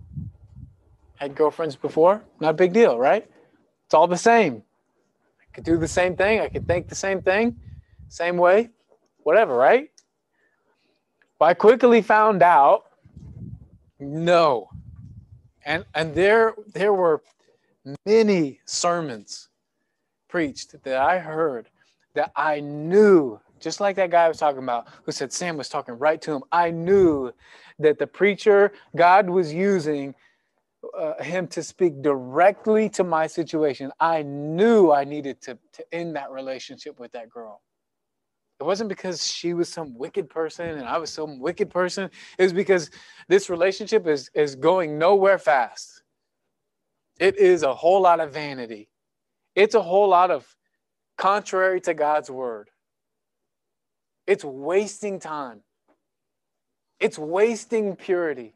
[1.15, 3.27] Had girlfriends before, not a big deal, right?
[3.87, 4.63] It's all the same.
[5.41, 6.41] I could do the same thing.
[6.41, 7.59] I could think the same thing,
[8.09, 8.69] same way,
[9.23, 9.89] whatever, right?
[11.39, 12.85] But I quickly found out
[13.99, 14.69] no.
[15.65, 17.23] And and there there were
[18.05, 19.49] many sermons
[20.29, 21.69] preached that I heard
[22.15, 25.95] that I knew just like that guy was talking about who said Sam was talking
[25.95, 26.43] right to him.
[26.53, 27.33] I knew
[27.79, 30.15] that the preacher God was using
[30.97, 33.91] uh, him to speak directly to my situation.
[33.99, 37.63] I knew I needed to, to end that relationship with that girl.
[38.61, 42.11] It wasn't because she was some wicked person and I was some wicked person.
[42.39, 42.91] It was because
[43.29, 46.03] this relationship is, is going nowhere fast.
[47.21, 48.89] It is a whole lot of vanity.
[49.59, 50.55] It's a whole lot of
[51.17, 52.71] contrary to God's word.
[54.25, 55.63] It's wasting time.
[57.01, 58.55] It's wasting purity.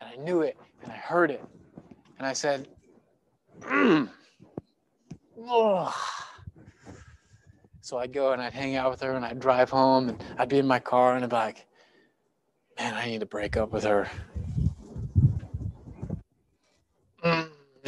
[0.00, 1.44] And I knew it and I heard it.
[2.16, 2.66] And I said,
[3.60, 4.08] mm.
[7.82, 10.48] So I'd go and I'd hang out with her and I'd drive home and I'd
[10.48, 11.66] be in my car and I'd be like,
[12.78, 14.08] man, I need to break up with her.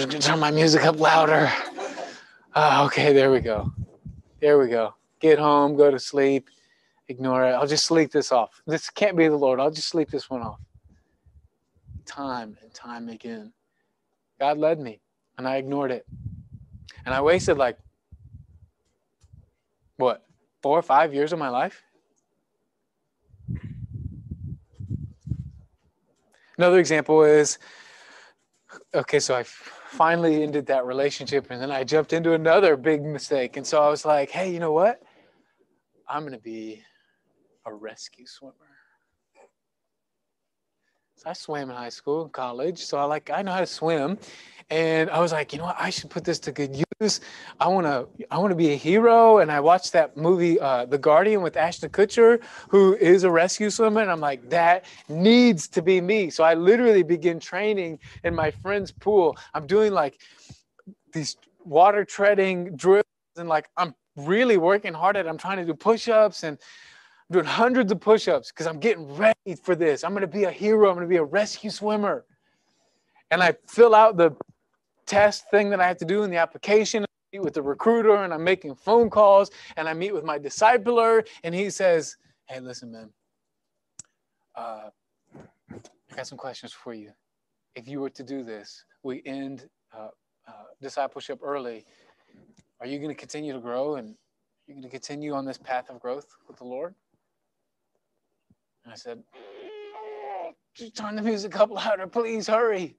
[0.09, 1.53] Mm, turn my music up louder.
[2.55, 3.71] Oh, okay, there we go.
[4.41, 4.95] There we go.
[5.21, 6.49] Get home, go to sleep,
[7.09, 7.53] ignore it.
[7.53, 8.63] I'll just sleep this off.
[8.67, 9.61] This can't be the Lord.
[9.61, 10.61] I'll just sleep this one off.
[12.07, 13.53] Time and time again.
[14.41, 15.01] God led me,
[15.37, 16.07] and I ignored it.
[17.05, 17.79] And I wasted like,
[19.99, 20.25] what,
[20.63, 21.83] four or five years of my life?
[26.57, 27.59] Another example is
[28.95, 33.57] okay, so I finally ended that relationship and then I jumped into another big mistake.
[33.57, 35.03] And so I was like, hey, you know what?
[36.09, 36.83] I'm going to be
[37.67, 38.55] a rescue swimmer.
[41.17, 42.79] So I swam in high school and college.
[42.79, 44.19] So I like, I know how to swim.
[44.71, 45.77] And I was like, you know what?
[45.79, 47.21] I should put this to good use.
[47.59, 49.39] I want to, I want to be a hero.
[49.39, 53.71] And I watched that movie, uh, The Guardian with Ashton Kutcher, who is a rescue
[53.71, 54.03] swimmer.
[54.03, 56.29] And I'm like, that needs to be me.
[56.29, 59.39] So I literally begin training in my friend's pool.
[59.55, 60.21] I'm doing like
[61.15, 63.05] these water treading drills
[63.39, 65.29] and like I'm really working hard at it.
[65.31, 66.59] I'm trying to do push-ups and
[67.31, 70.05] doing hundreds of push-ups because I'm getting ready for this.
[70.05, 70.89] I'm going to be a hero.
[70.89, 72.27] I'm going to be a rescue swimmer.
[73.31, 74.35] And I fill out the
[75.09, 77.05] test thing that I have to do in the application.
[77.33, 81.27] Meet with the recruiter and I'm making phone calls and I meet with my discipler
[81.45, 83.11] and he says, "Hey, listen, man.
[84.55, 84.91] Uh,
[85.71, 87.13] I got some questions for you.
[87.75, 90.09] If you were to do this, we end uh,
[90.47, 91.85] uh, discipleship early
[92.81, 94.15] are you going to continue to grow and
[94.67, 96.95] you're going to continue on this path of growth with the Lord?
[98.85, 99.23] And I said,
[100.95, 102.97] turn the music up louder, please hurry.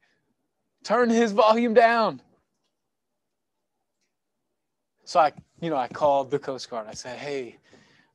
[0.83, 2.21] Turn his volume down.
[5.03, 6.87] So I, you know, I called the Coast Guard.
[6.87, 7.57] I said, Hey,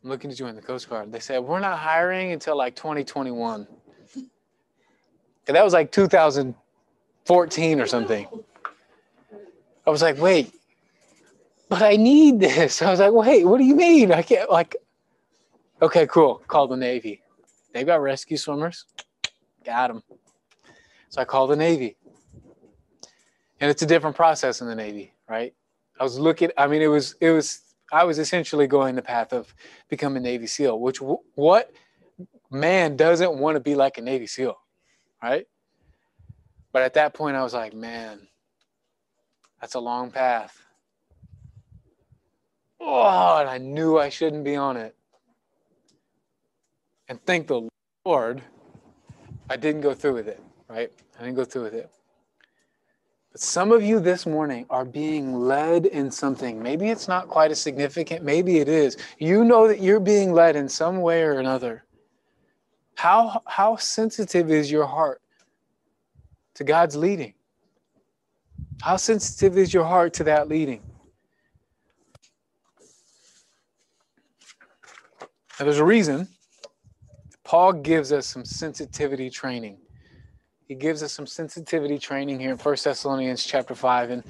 [0.03, 1.13] I'm looking to join the Coast Guard.
[1.13, 3.67] They said, We're not hiring until like 2021.
[5.47, 8.27] And that was like 2014 or something.
[9.87, 10.55] I was like, Wait,
[11.69, 12.83] but I need this.
[12.83, 14.13] I was like, wait, what do you mean?
[14.13, 14.77] I can't like
[15.83, 16.37] okay, cool.
[16.47, 17.21] Call the Navy.
[17.73, 18.87] They've got rescue swimmers.
[19.65, 20.03] Got them.
[21.09, 21.97] So I called the Navy.
[23.61, 25.55] And it's a different process in the Navy, right?
[25.99, 27.61] I was looking, I mean, it was, it was,
[27.93, 29.55] I was essentially going the path of
[29.89, 31.71] becoming a Navy SEAL, which what
[32.51, 34.57] man doesn't want to be like a Navy SEAL,
[35.23, 35.47] right?
[36.73, 38.27] But at that point, I was like, man,
[39.61, 40.61] that's a long path.
[42.81, 44.97] Oh, and I knew I shouldn't be on it.
[47.09, 47.69] And thank the
[48.05, 48.43] Lord,
[49.49, 50.91] I didn't go through with it, right?
[51.19, 51.91] I didn't go through with it.
[53.35, 56.63] But some of you this morning are being led in something.
[56.63, 58.97] Maybe it's not quite as significant, maybe it is.
[59.19, 61.85] You know that you're being led in some way or another.
[62.95, 65.21] How, how sensitive is your heart
[66.55, 67.35] to God's leading?
[68.81, 70.85] How sensitive is your heart to that leading?
[75.59, 76.29] Now, there's a reason
[77.43, 79.79] Paul gives us some sensitivity training.
[80.67, 84.11] He gives us some sensitivity training here in 1 Thessalonians chapter 5.
[84.11, 84.25] And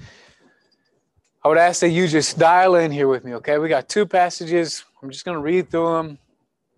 [1.45, 3.59] I would ask that you just dial in here with me, okay?
[3.59, 4.85] We got two passages.
[5.03, 6.19] I'm just going to read through them.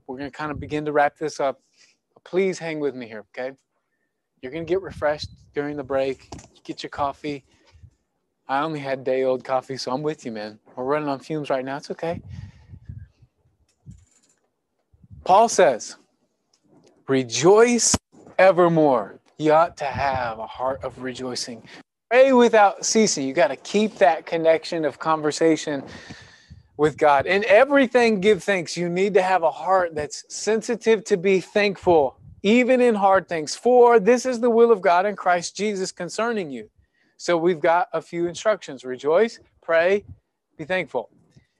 [0.07, 1.61] We're going to kind of begin to wrap this up.
[2.25, 3.57] Please hang with me here, okay?
[4.43, 6.29] You're going to get refreshed during the break.
[6.65, 7.45] Get your coffee.
[8.49, 10.59] I only had day old coffee, so I'm with you, man.
[10.77, 11.79] We're running on fumes right now.
[11.79, 12.21] It's okay.
[15.25, 15.97] Paul says,
[17.09, 17.97] rejoice
[18.39, 19.19] evermore.
[19.39, 21.63] You ought to have a heart of rejoicing.
[22.11, 23.27] Pray without ceasing.
[23.29, 25.83] You got to keep that connection of conversation
[26.79, 27.27] with God.
[27.27, 28.77] In everything, give thanks.
[28.77, 33.55] You need to have a heart that's sensitive to be thankful, even in hard things.
[33.55, 36.71] For this is the will of God in Christ Jesus concerning you.
[37.19, 40.05] So we've got a few instructions rejoice, pray,
[40.57, 41.11] be thankful.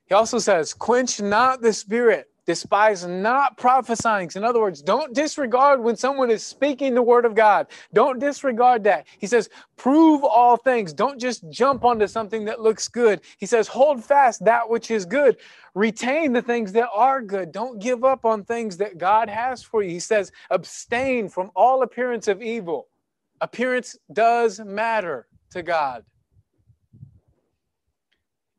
[0.07, 4.31] He also says, quench not the spirit, despise not prophesying.
[4.35, 7.67] In other words, don't disregard when someone is speaking the word of God.
[7.93, 9.07] Don't disregard that.
[9.19, 10.93] He says, prove all things.
[10.93, 13.21] Don't just jump onto something that looks good.
[13.39, 15.37] He says, hold fast that which is good.
[15.75, 17.53] Retain the things that are good.
[17.53, 19.91] Don't give up on things that God has for you.
[19.91, 22.89] He says, abstain from all appearance of evil.
[23.41, 26.05] Appearance does matter to God.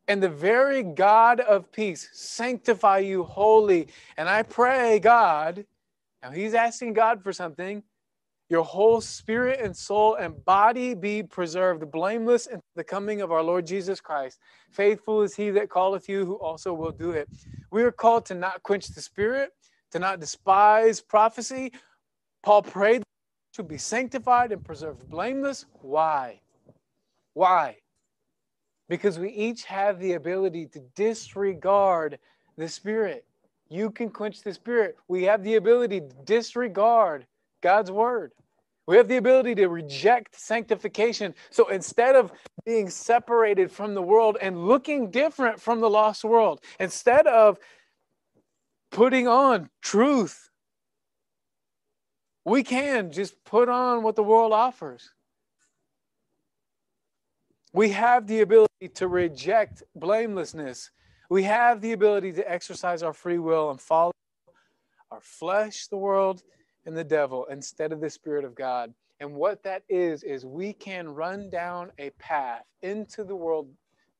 [0.08, 3.88] And the very God of peace sanctify you wholly.
[4.16, 5.66] And I pray, God,
[6.22, 7.82] now he's asking God for something.
[8.48, 13.42] Your whole spirit and soul and body be preserved blameless in the coming of our
[13.42, 14.38] Lord Jesus Christ.
[14.70, 17.28] Faithful is he that calleth you, who also will do it.
[17.70, 19.52] We are called to not quench the spirit,
[19.90, 21.72] to not despise prophecy.
[22.42, 23.02] Paul prayed
[23.52, 25.66] to be sanctified and preserved blameless.
[25.82, 26.40] Why?
[27.34, 27.76] Why?
[28.88, 32.18] Because we each have the ability to disregard
[32.56, 33.24] the Spirit.
[33.68, 34.96] You can quench the Spirit.
[35.08, 37.26] We have the ability to disregard
[37.60, 38.32] God's Word.
[38.86, 41.34] We have the ability to reject sanctification.
[41.50, 42.32] So instead of
[42.64, 47.58] being separated from the world and looking different from the lost world, instead of
[48.90, 50.48] putting on truth,
[52.46, 55.12] we can just put on what the world offers.
[57.72, 60.90] We have the ability to reject blamelessness.
[61.30, 64.12] We have the ability to exercise our free will and follow
[65.10, 66.42] our flesh, the world,
[66.86, 68.94] and the devil instead of the Spirit of God.
[69.20, 73.68] And what that is, is we can run down a path into the world,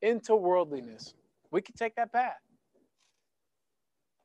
[0.03, 1.15] into worldliness.
[1.51, 2.41] We can take that path.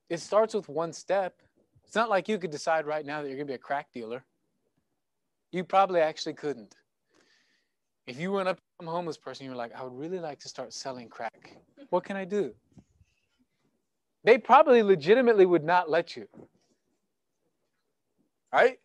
[0.10, 1.36] It starts with one step.
[1.86, 3.88] It's not like you could decide right now that you're going to be a crack
[3.94, 4.26] dealer.
[5.52, 6.76] You probably actually couldn't.
[8.06, 10.50] If you went up to some homeless person, you're like, I would really like to
[10.50, 11.56] start selling crack.
[11.90, 12.54] What can I do?
[14.26, 16.28] They probably legitimately would not let you.
[18.52, 18.80] Right?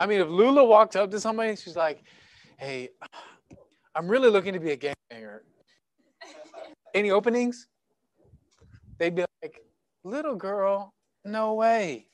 [0.00, 2.02] I mean, if Lula walked up to somebody, she's like,
[2.58, 2.90] Hey,
[3.94, 5.40] I'm really looking to be a gangbanger.
[6.94, 7.68] Any openings?
[8.98, 9.60] They'd be like,
[10.04, 10.94] Little girl,
[11.24, 12.06] no way.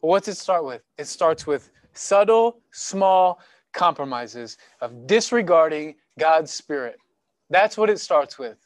[0.00, 0.82] But what's it start with?
[0.98, 3.40] It starts with subtle, small,
[3.72, 6.98] compromises of disregarding God's Spirit.
[7.50, 8.58] That's what it starts with.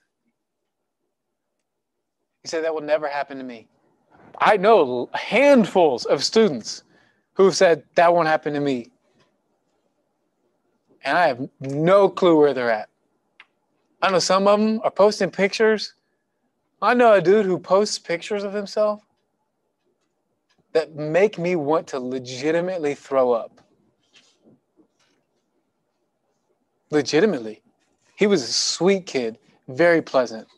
[2.43, 3.69] He said, That will never happen to me.
[4.39, 6.83] I know handfuls of students
[7.35, 8.91] who've said, That won't happen to me.
[11.05, 12.89] And I have no clue where they're at.
[14.03, 15.95] I know some of them are posting pictures.
[16.83, 19.03] I know a dude who posts pictures of himself
[20.75, 23.64] that make me want to legitimately throw up.
[26.95, 27.63] Legitimately.
[28.17, 29.39] He was a sweet kid,
[29.69, 30.49] very pleasant.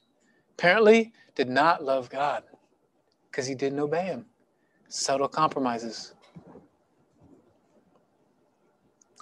[0.56, 2.44] Apparently, did not love God
[3.30, 4.26] because he didn't obey him.
[4.88, 6.14] Subtle compromises.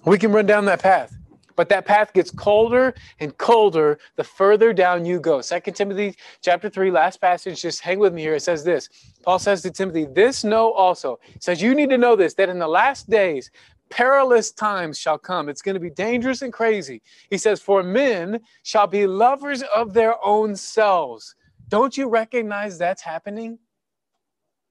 [0.05, 1.17] We can run down that path,
[1.57, 5.41] but that path gets colder and colder the further down you go.
[5.41, 8.35] Second Timothy chapter 3, last passage, just hang with me here.
[8.35, 8.91] It says this.
[9.23, 11.19] Paul says to Timothy, This know also.
[11.41, 13.51] Says, You need to know this, that in the last days
[13.95, 15.49] perilous times shall come.
[15.49, 17.01] It's going to be dangerous and crazy.
[17.31, 21.37] He says, For men shall be lovers of their own selves.
[21.69, 23.57] Don't you recognize that's happening?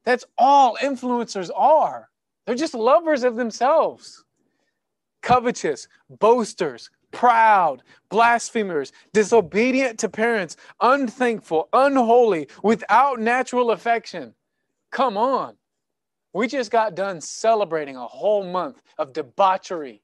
[0.03, 2.09] That's all influencers are.
[2.45, 4.25] They're just lovers of themselves.
[5.21, 14.33] Covetous, boasters, proud, blasphemers, disobedient to parents, unthankful, unholy, without natural affection.
[14.91, 15.55] Come on.
[16.33, 20.01] We just got done celebrating a whole month of debauchery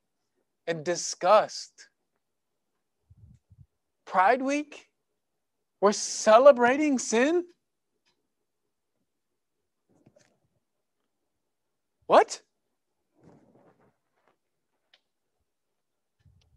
[0.68, 1.90] and disgust.
[4.06, 4.88] Pride Week?
[5.82, 7.46] We're celebrating sin?
[12.06, 12.42] What?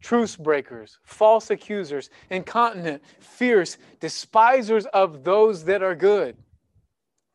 [0.02, 6.36] Truce breakers, false accusers, incontinent, fierce, despisers of those that are good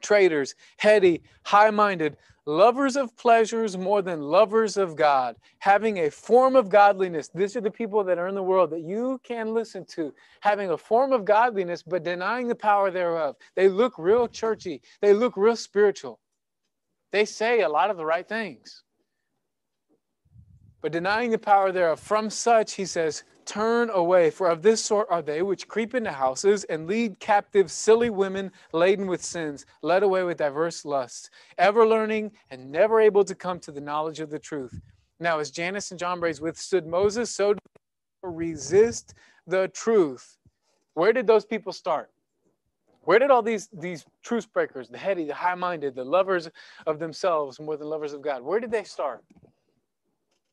[0.01, 6.55] traitors, heady, high minded, lovers of pleasures more than lovers of God, having a form
[6.55, 7.29] of godliness.
[7.35, 10.71] These are the people that are in the world that you can listen to, having
[10.71, 13.35] a form of godliness, but denying the power thereof.
[13.55, 16.19] They look real churchy, they look real spiritual.
[17.11, 18.83] They say a lot of the right things,
[20.81, 21.99] but denying the power thereof.
[21.99, 26.11] From such, he says, Turn away, for of this sort are they which creep into
[26.11, 31.87] houses and lead captive silly women laden with sins, led away with diverse lusts, ever
[31.87, 34.81] learning and never able to come to the knowledge of the truth.
[35.21, 37.59] Now, as Jannes and Jambres withstood Moses, so do
[38.21, 39.13] resist
[39.47, 40.37] the truth.
[40.95, 42.11] Where did those people start?
[43.03, 46.49] Where did all these these truce breakers, the heady, the high-minded, the lovers
[46.85, 49.23] of themselves more than lovers of God, where did they start?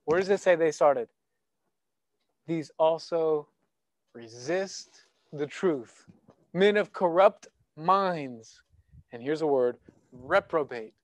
[0.05, 1.09] Where does it say they started?
[2.47, 3.49] These also
[4.15, 6.07] resist the truth.
[6.53, 8.63] Men of corrupt minds.
[9.13, 9.77] And here's a word
[10.13, 10.95] reprobate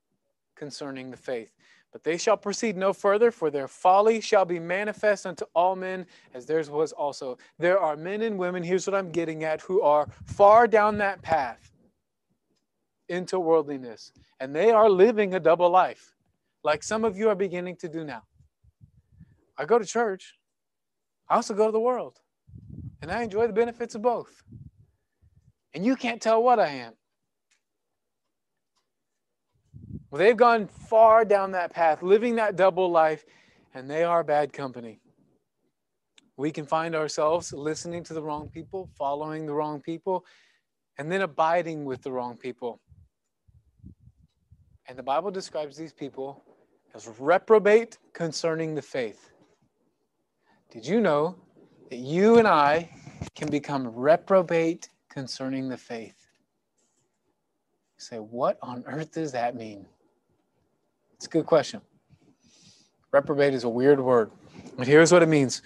[0.54, 1.52] concerning the faith.
[1.92, 6.06] But they shall proceed no further, for their folly shall be manifest unto all men,
[6.34, 7.36] as theirs was also.
[7.58, 11.20] There are men and women, here's what I'm getting at, who are far down that
[11.22, 11.72] path
[13.08, 16.14] into worldliness, and they are living a double life,
[16.62, 18.22] like some of you are beginning to do now.
[19.58, 20.38] I go to church,
[21.30, 22.18] I also go to the world,
[23.00, 24.42] and I enjoy the benefits of both.
[25.72, 26.94] And you can't tell what I am.
[30.10, 33.24] Well, they've gone far down that path, living that double life,
[33.74, 34.98] and they are bad company.
[36.36, 40.24] We can find ourselves listening to the wrong people, following the wrong people,
[40.98, 42.80] and then abiding with the wrong people.
[44.88, 46.42] And the Bible describes these people
[46.92, 49.29] as reprobate concerning the faith.
[50.70, 51.34] Did you know
[51.90, 52.88] that you and I
[53.34, 56.14] can become reprobate concerning the faith?
[57.96, 59.84] You say, what on earth does that mean?
[61.16, 61.80] It's a good question.
[63.10, 64.30] Reprobate is a weird word,
[64.78, 65.62] but here's what it means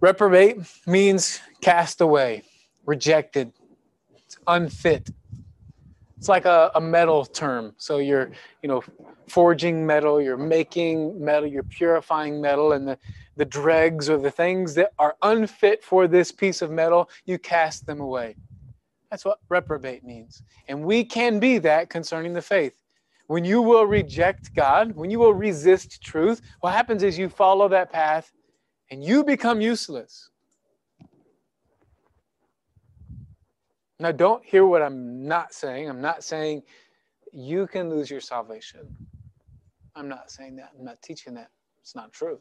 [0.00, 2.42] reprobate means cast away,
[2.84, 3.52] rejected,
[4.16, 5.10] it's unfit.
[6.22, 7.74] It's like a, a metal term.
[7.78, 8.30] So you're,
[8.62, 8.84] you know,
[9.26, 12.96] forging metal, you're making metal, you're purifying metal, and the,
[13.34, 17.86] the dregs or the things that are unfit for this piece of metal, you cast
[17.86, 18.36] them away.
[19.10, 20.44] That's what reprobate means.
[20.68, 22.80] And we can be that concerning the faith
[23.26, 27.66] when you will reject God, when you will resist truth, what happens is you follow
[27.66, 28.30] that path
[28.92, 30.30] and you become useless.
[34.02, 35.88] Now, don't hear what I'm not saying.
[35.88, 36.64] I'm not saying
[37.32, 38.80] you can lose your salvation.
[39.94, 40.70] I'm not saying that.
[40.76, 41.50] I'm not teaching that.
[41.82, 42.40] It's not true.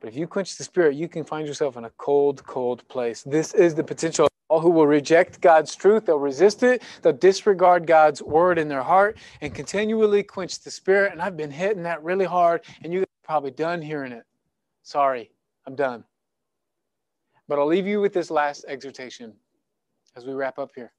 [0.00, 3.24] But if you quench the spirit, you can find yourself in a cold, cold place.
[3.24, 7.12] This is the potential of all who will reject God's truth, they'll resist it, they'll
[7.12, 11.12] disregard God's word in their heart and continually quench the spirit.
[11.12, 14.24] And I've been hitting that really hard, and you're probably done hearing it.
[14.82, 15.30] Sorry,
[15.66, 16.04] I'm done.
[17.48, 19.34] But I'll leave you with this last exhortation
[20.16, 20.92] as we wrap up here.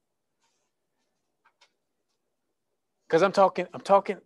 [3.08, 4.18] Because I'm talking, I'm talking,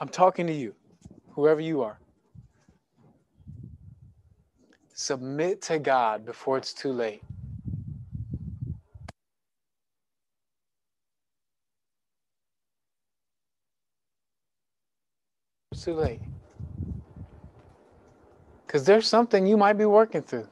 [0.00, 0.74] I'm talking to you,
[1.30, 1.98] whoever you are.
[4.94, 7.22] Submit to God before it's too late.
[15.74, 16.20] Too late.
[18.66, 20.48] Because there's something you might be working through.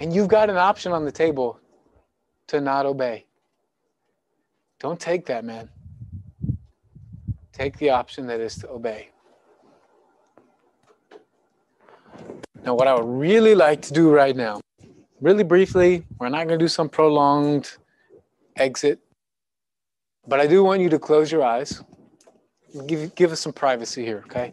[0.00, 1.60] And you've got an option on the table
[2.48, 3.26] to not obey.
[4.80, 5.68] Don't take that, man.
[7.52, 9.10] Take the option that is to obey.
[12.64, 14.60] Now, what I would really like to do right now,
[15.20, 17.76] really briefly, we're not going to do some prolonged
[18.56, 19.00] exit,
[20.26, 21.82] but I do want you to close your eyes
[22.86, 24.52] give give us some privacy here, okay?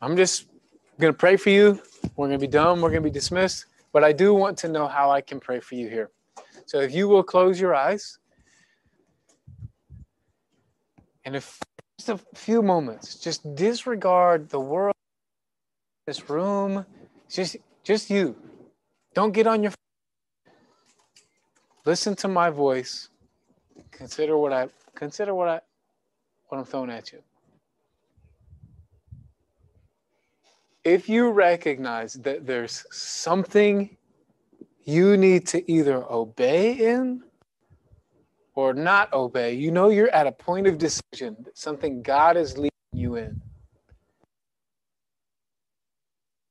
[0.00, 0.46] I'm just
[1.00, 1.80] gonna pray for you.
[2.16, 2.80] We're gonna be done.
[2.80, 3.66] We're gonna be dismissed.
[3.92, 6.10] But I do want to know how I can pray for you here.
[6.66, 8.18] So if you will close your eyes,
[11.24, 11.58] and if
[11.98, 14.94] just a few moments, just disregard the world,
[16.06, 16.84] this room,
[17.28, 18.36] just just you.
[19.14, 19.72] Don't get on your.
[21.84, 23.08] Listen to my voice.
[23.90, 25.60] Consider what I consider what I
[26.48, 27.22] what I'm throwing at you.
[30.88, 33.94] If you recognize that there's something
[34.84, 37.22] you need to either obey in
[38.54, 42.70] or not obey, you know you're at a point of decision, something God is leading
[42.94, 43.38] you in.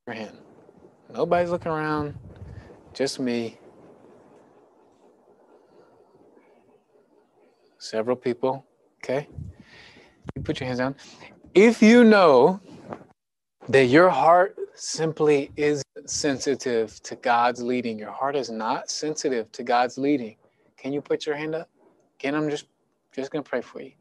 [0.06, 0.38] Your.
[1.12, 2.14] Nobody's looking around,
[2.94, 3.58] just me.
[7.78, 8.64] Several people,
[9.02, 9.26] okay?
[10.36, 10.94] You put your hands down.
[11.54, 12.60] If you know
[13.68, 19.62] that your heart simply is sensitive to God's leading, your heart is not sensitive to
[19.62, 20.36] God's leading,
[20.76, 21.68] can you put your hand up?
[22.18, 22.66] Again, I'm just
[23.14, 23.92] just gonna pray for you.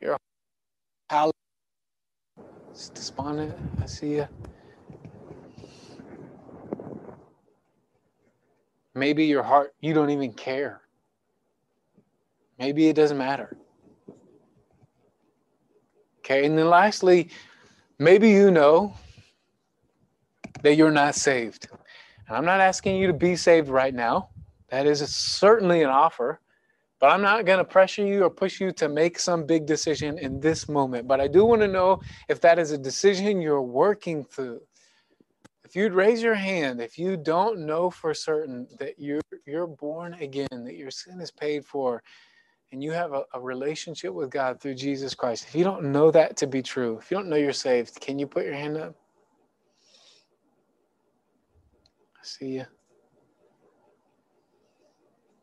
[0.00, 0.16] Your
[1.10, 1.32] heart
[2.70, 3.54] it's despondent.
[3.82, 4.28] I see you.
[8.94, 10.82] Maybe your heart, you don't even care.
[12.58, 13.56] Maybe it doesn't matter.
[16.28, 17.30] Okay, and then lastly,
[17.98, 18.92] maybe you know
[20.62, 21.68] that you're not saved.
[22.26, 24.28] And I'm not asking you to be saved right now.
[24.68, 26.40] That is certainly an offer.
[27.00, 30.18] But I'm not going to pressure you or push you to make some big decision
[30.18, 31.08] in this moment.
[31.08, 34.60] But I do want to know if that is a decision you're working through.
[35.64, 40.12] If you'd raise your hand, if you don't know for certain that you're, you're born
[40.14, 42.02] again, that your sin is paid for,
[42.72, 46.10] and you have a, a relationship with God through Jesus Christ, if you don't know
[46.10, 48.76] that to be true, if you don't know you're saved, can you put your hand
[48.76, 48.94] up?
[52.14, 52.66] I see you.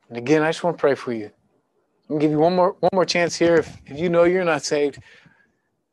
[0.10, 1.26] And again, I just want to pray for you.
[2.10, 3.56] I'm gonna give you one more one more chance here.
[3.56, 5.00] If, if you know you're not saved,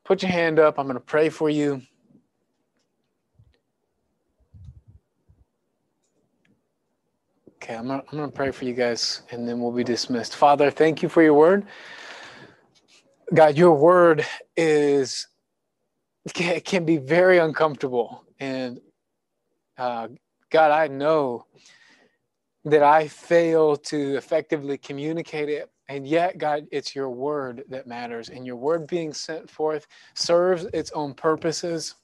[0.04, 0.78] put your hand up.
[0.78, 1.80] I'm gonna pray for you.
[7.62, 10.34] Okay, I'm gonna, I'm gonna pray for you guys and then we'll be dismissed.
[10.34, 11.64] Father, thank you for your word.
[13.32, 15.28] God, your word is
[16.34, 18.24] can be very uncomfortable.
[18.40, 18.80] And
[19.78, 20.08] uh,
[20.50, 21.46] God, I know
[22.64, 28.28] that I fail to effectively communicate it and yet, God, it's your word that matters.
[28.28, 31.96] And your word being sent forth serves its own purposes.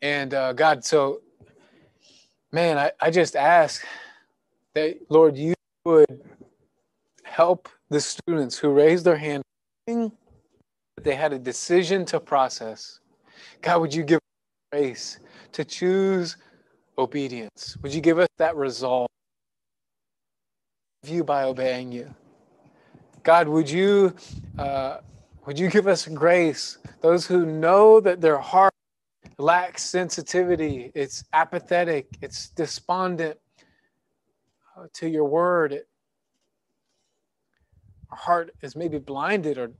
[0.00, 1.22] And uh, God, so,
[2.52, 3.84] man, I, I just ask
[4.74, 5.54] that, Lord, you
[5.84, 6.22] would
[7.24, 9.42] help the students who raised their hand.
[9.86, 13.00] They had a decision to process.
[13.60, 14.20] God, would you give
[14.70, 15.18] grace
[15.52, 16.36] to choose
[16.98, 17.76] obedience?
[17.82, 19.08] Would you give us that resolve?
[21.04, 22.14] You by obeying you.
[23.24, 24.14] God, would you
[24.58, 24.98] uh,
[25.46, 26.78] would you give us grace?
[27.00, 28.72] Those who know that their heart
[29.38, 33.38] lacks sensitivity, it's apathetic, it's despondent
[34.76, 35.72] uh, to your word.
[35.72, 35.88] It,
[38.10, 39.72] our heart is maybe blinded or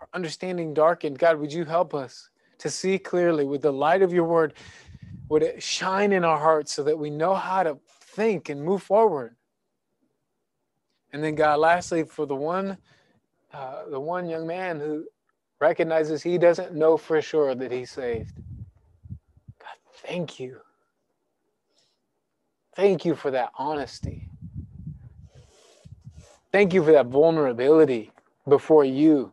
[0.00, 1.18] our understanding darkened.
[1.18, 4.54] God, would you help us to see clearly with the light of your word?
[5.28, 8.82] Would it shine in our hearts so that we know how to think and move
[8.82, 9.36] forward?
[11.12, 12.78] And then, God, lastly, for the one,
[13.52, 15.06] uh, the one young man who
[15.60, 18.36] recognizes he doesn't know for sure that he's saved.
[19.58, 20.58] God, thank you.
[22.76, 24.29] Thank you for that honesty.
[26.52, 28.10] Thank you for that vulnerability
[28.48, 29.32] before you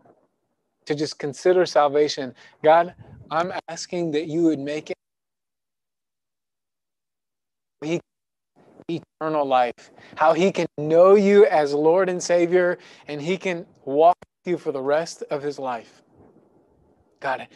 [0.86, 2.34] to just consider salvation.
[2.64, 2.94] God,
[3.32, 4.98] I'm asking that you would make it
[8.90, 14.16] eternal life, how he can know you as Lord and Savior, and he can walk
[14.46, 16.02] with you for the rest of his life.
[17.20, 17.48] God,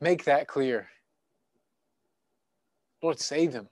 [0.00, 0.88] make that clear.
[3.02, 3.68] Lord, save him.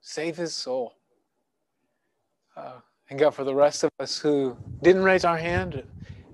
[0.00, 0.94] Save his soul.
[2.60, 2.72] Uh,
[3.08, 5.82] and God, for the rest of us who didn't raise our hand,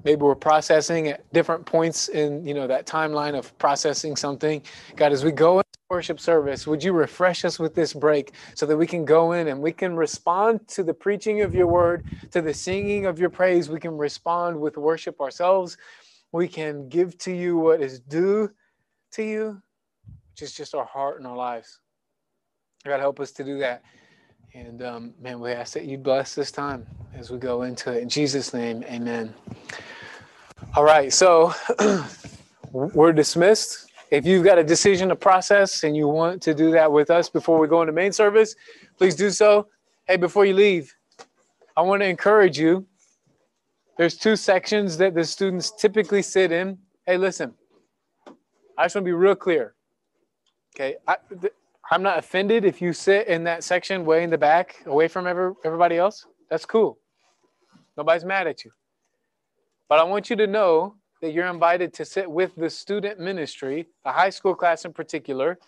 [0.05, 4.61] maybe we're processing at different points in you know that timeline of processing something.
[4.97, 8.66] God, as we go into worship service, would you refresh us with this break so
[8.66, 12.05] that we can go in and we can respond to the preaching of your word,
[12.33, 13.70] to the singing of your praise.
[13.70, 15.79] We can respond with worship ourselves.
[16.33, 18.51] We can give to you what is due
[19.12, 19.62] to you,
[20.33, 21.79] which is just our heart and our lives.
[22.85, 23.83] God, help us to do that.
[24.57, 28.02] And um, man, we ask that you bless this time as we go into it.
[28.02, 29.34] In Jesus' name, amen.
[30.74, 31.52] All right, so
[32.72, 33.90] we're dismissed.
[34.11, 37.28] If you've got a decision to process and you want to do that with us
[37.28, 38.57] before we go into main service,
[38.96, 39.68] please do so.
[40.07, 40.94] Hey, before you leave,
[41.76, 42.86] I want to encourage you.
[43.98, 46.78] There's two sections that the students typically sit in.
[47.04, 47.52] Hey, listen,
[48.78, 49.74] I just want to be real clear.
[50.74, 51.16] Okay, I,
[51.95, 55.26] am not offended if you sit in that section way in the back, away from
[55.26, 56.26] every, everybody else.
[56.51, 56.99] That's cool.
[57.97, 58.70] Nobody's mad at you.
[59.89, 63.87] But I want you to know that you're invited to sit with the student ministry,
[64.05, 65.59] the high school class in particular.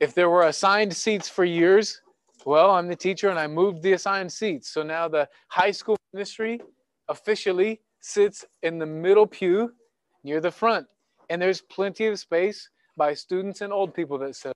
[0.00, 2.02] If there were assigned seats for years,
[2.44, 4.68] well, I'm the teacher and I moved the assigned seats.
[4.68, 6.60] So now the high school ministry
[7.08, 9.72] officially sits in the middle pew
[10.22, 10.86] near the front.
[11.30, 14.52] And there's plenty of space by students and old people that sit.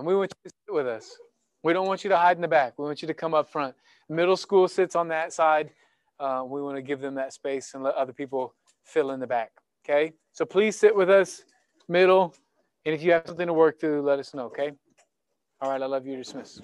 [0.00, 1.14] And we want you to sit with us.
[1.62, 2.78] We don't want you to hide in the back.
[2.78, 3.74] We want you to come up front.
[4.08, 5.72] Middle school sits on that side.
[6.18, 8.54] Uh, we want to give them that space and let other people
[8.86, 9.50] fill in the back.
[9.84, 10.14] Okay.
[10.32, 11.42] So please sit with us,
[11.86, 12.34] middle.
[12.86, 14.46] And if you have something to work through, let us know.
[14.46, 14.72] Okay.
[15.60, 15.82] All right.
[15.82, 16.16] I love you.
[16.16, 16.58] Dismiss.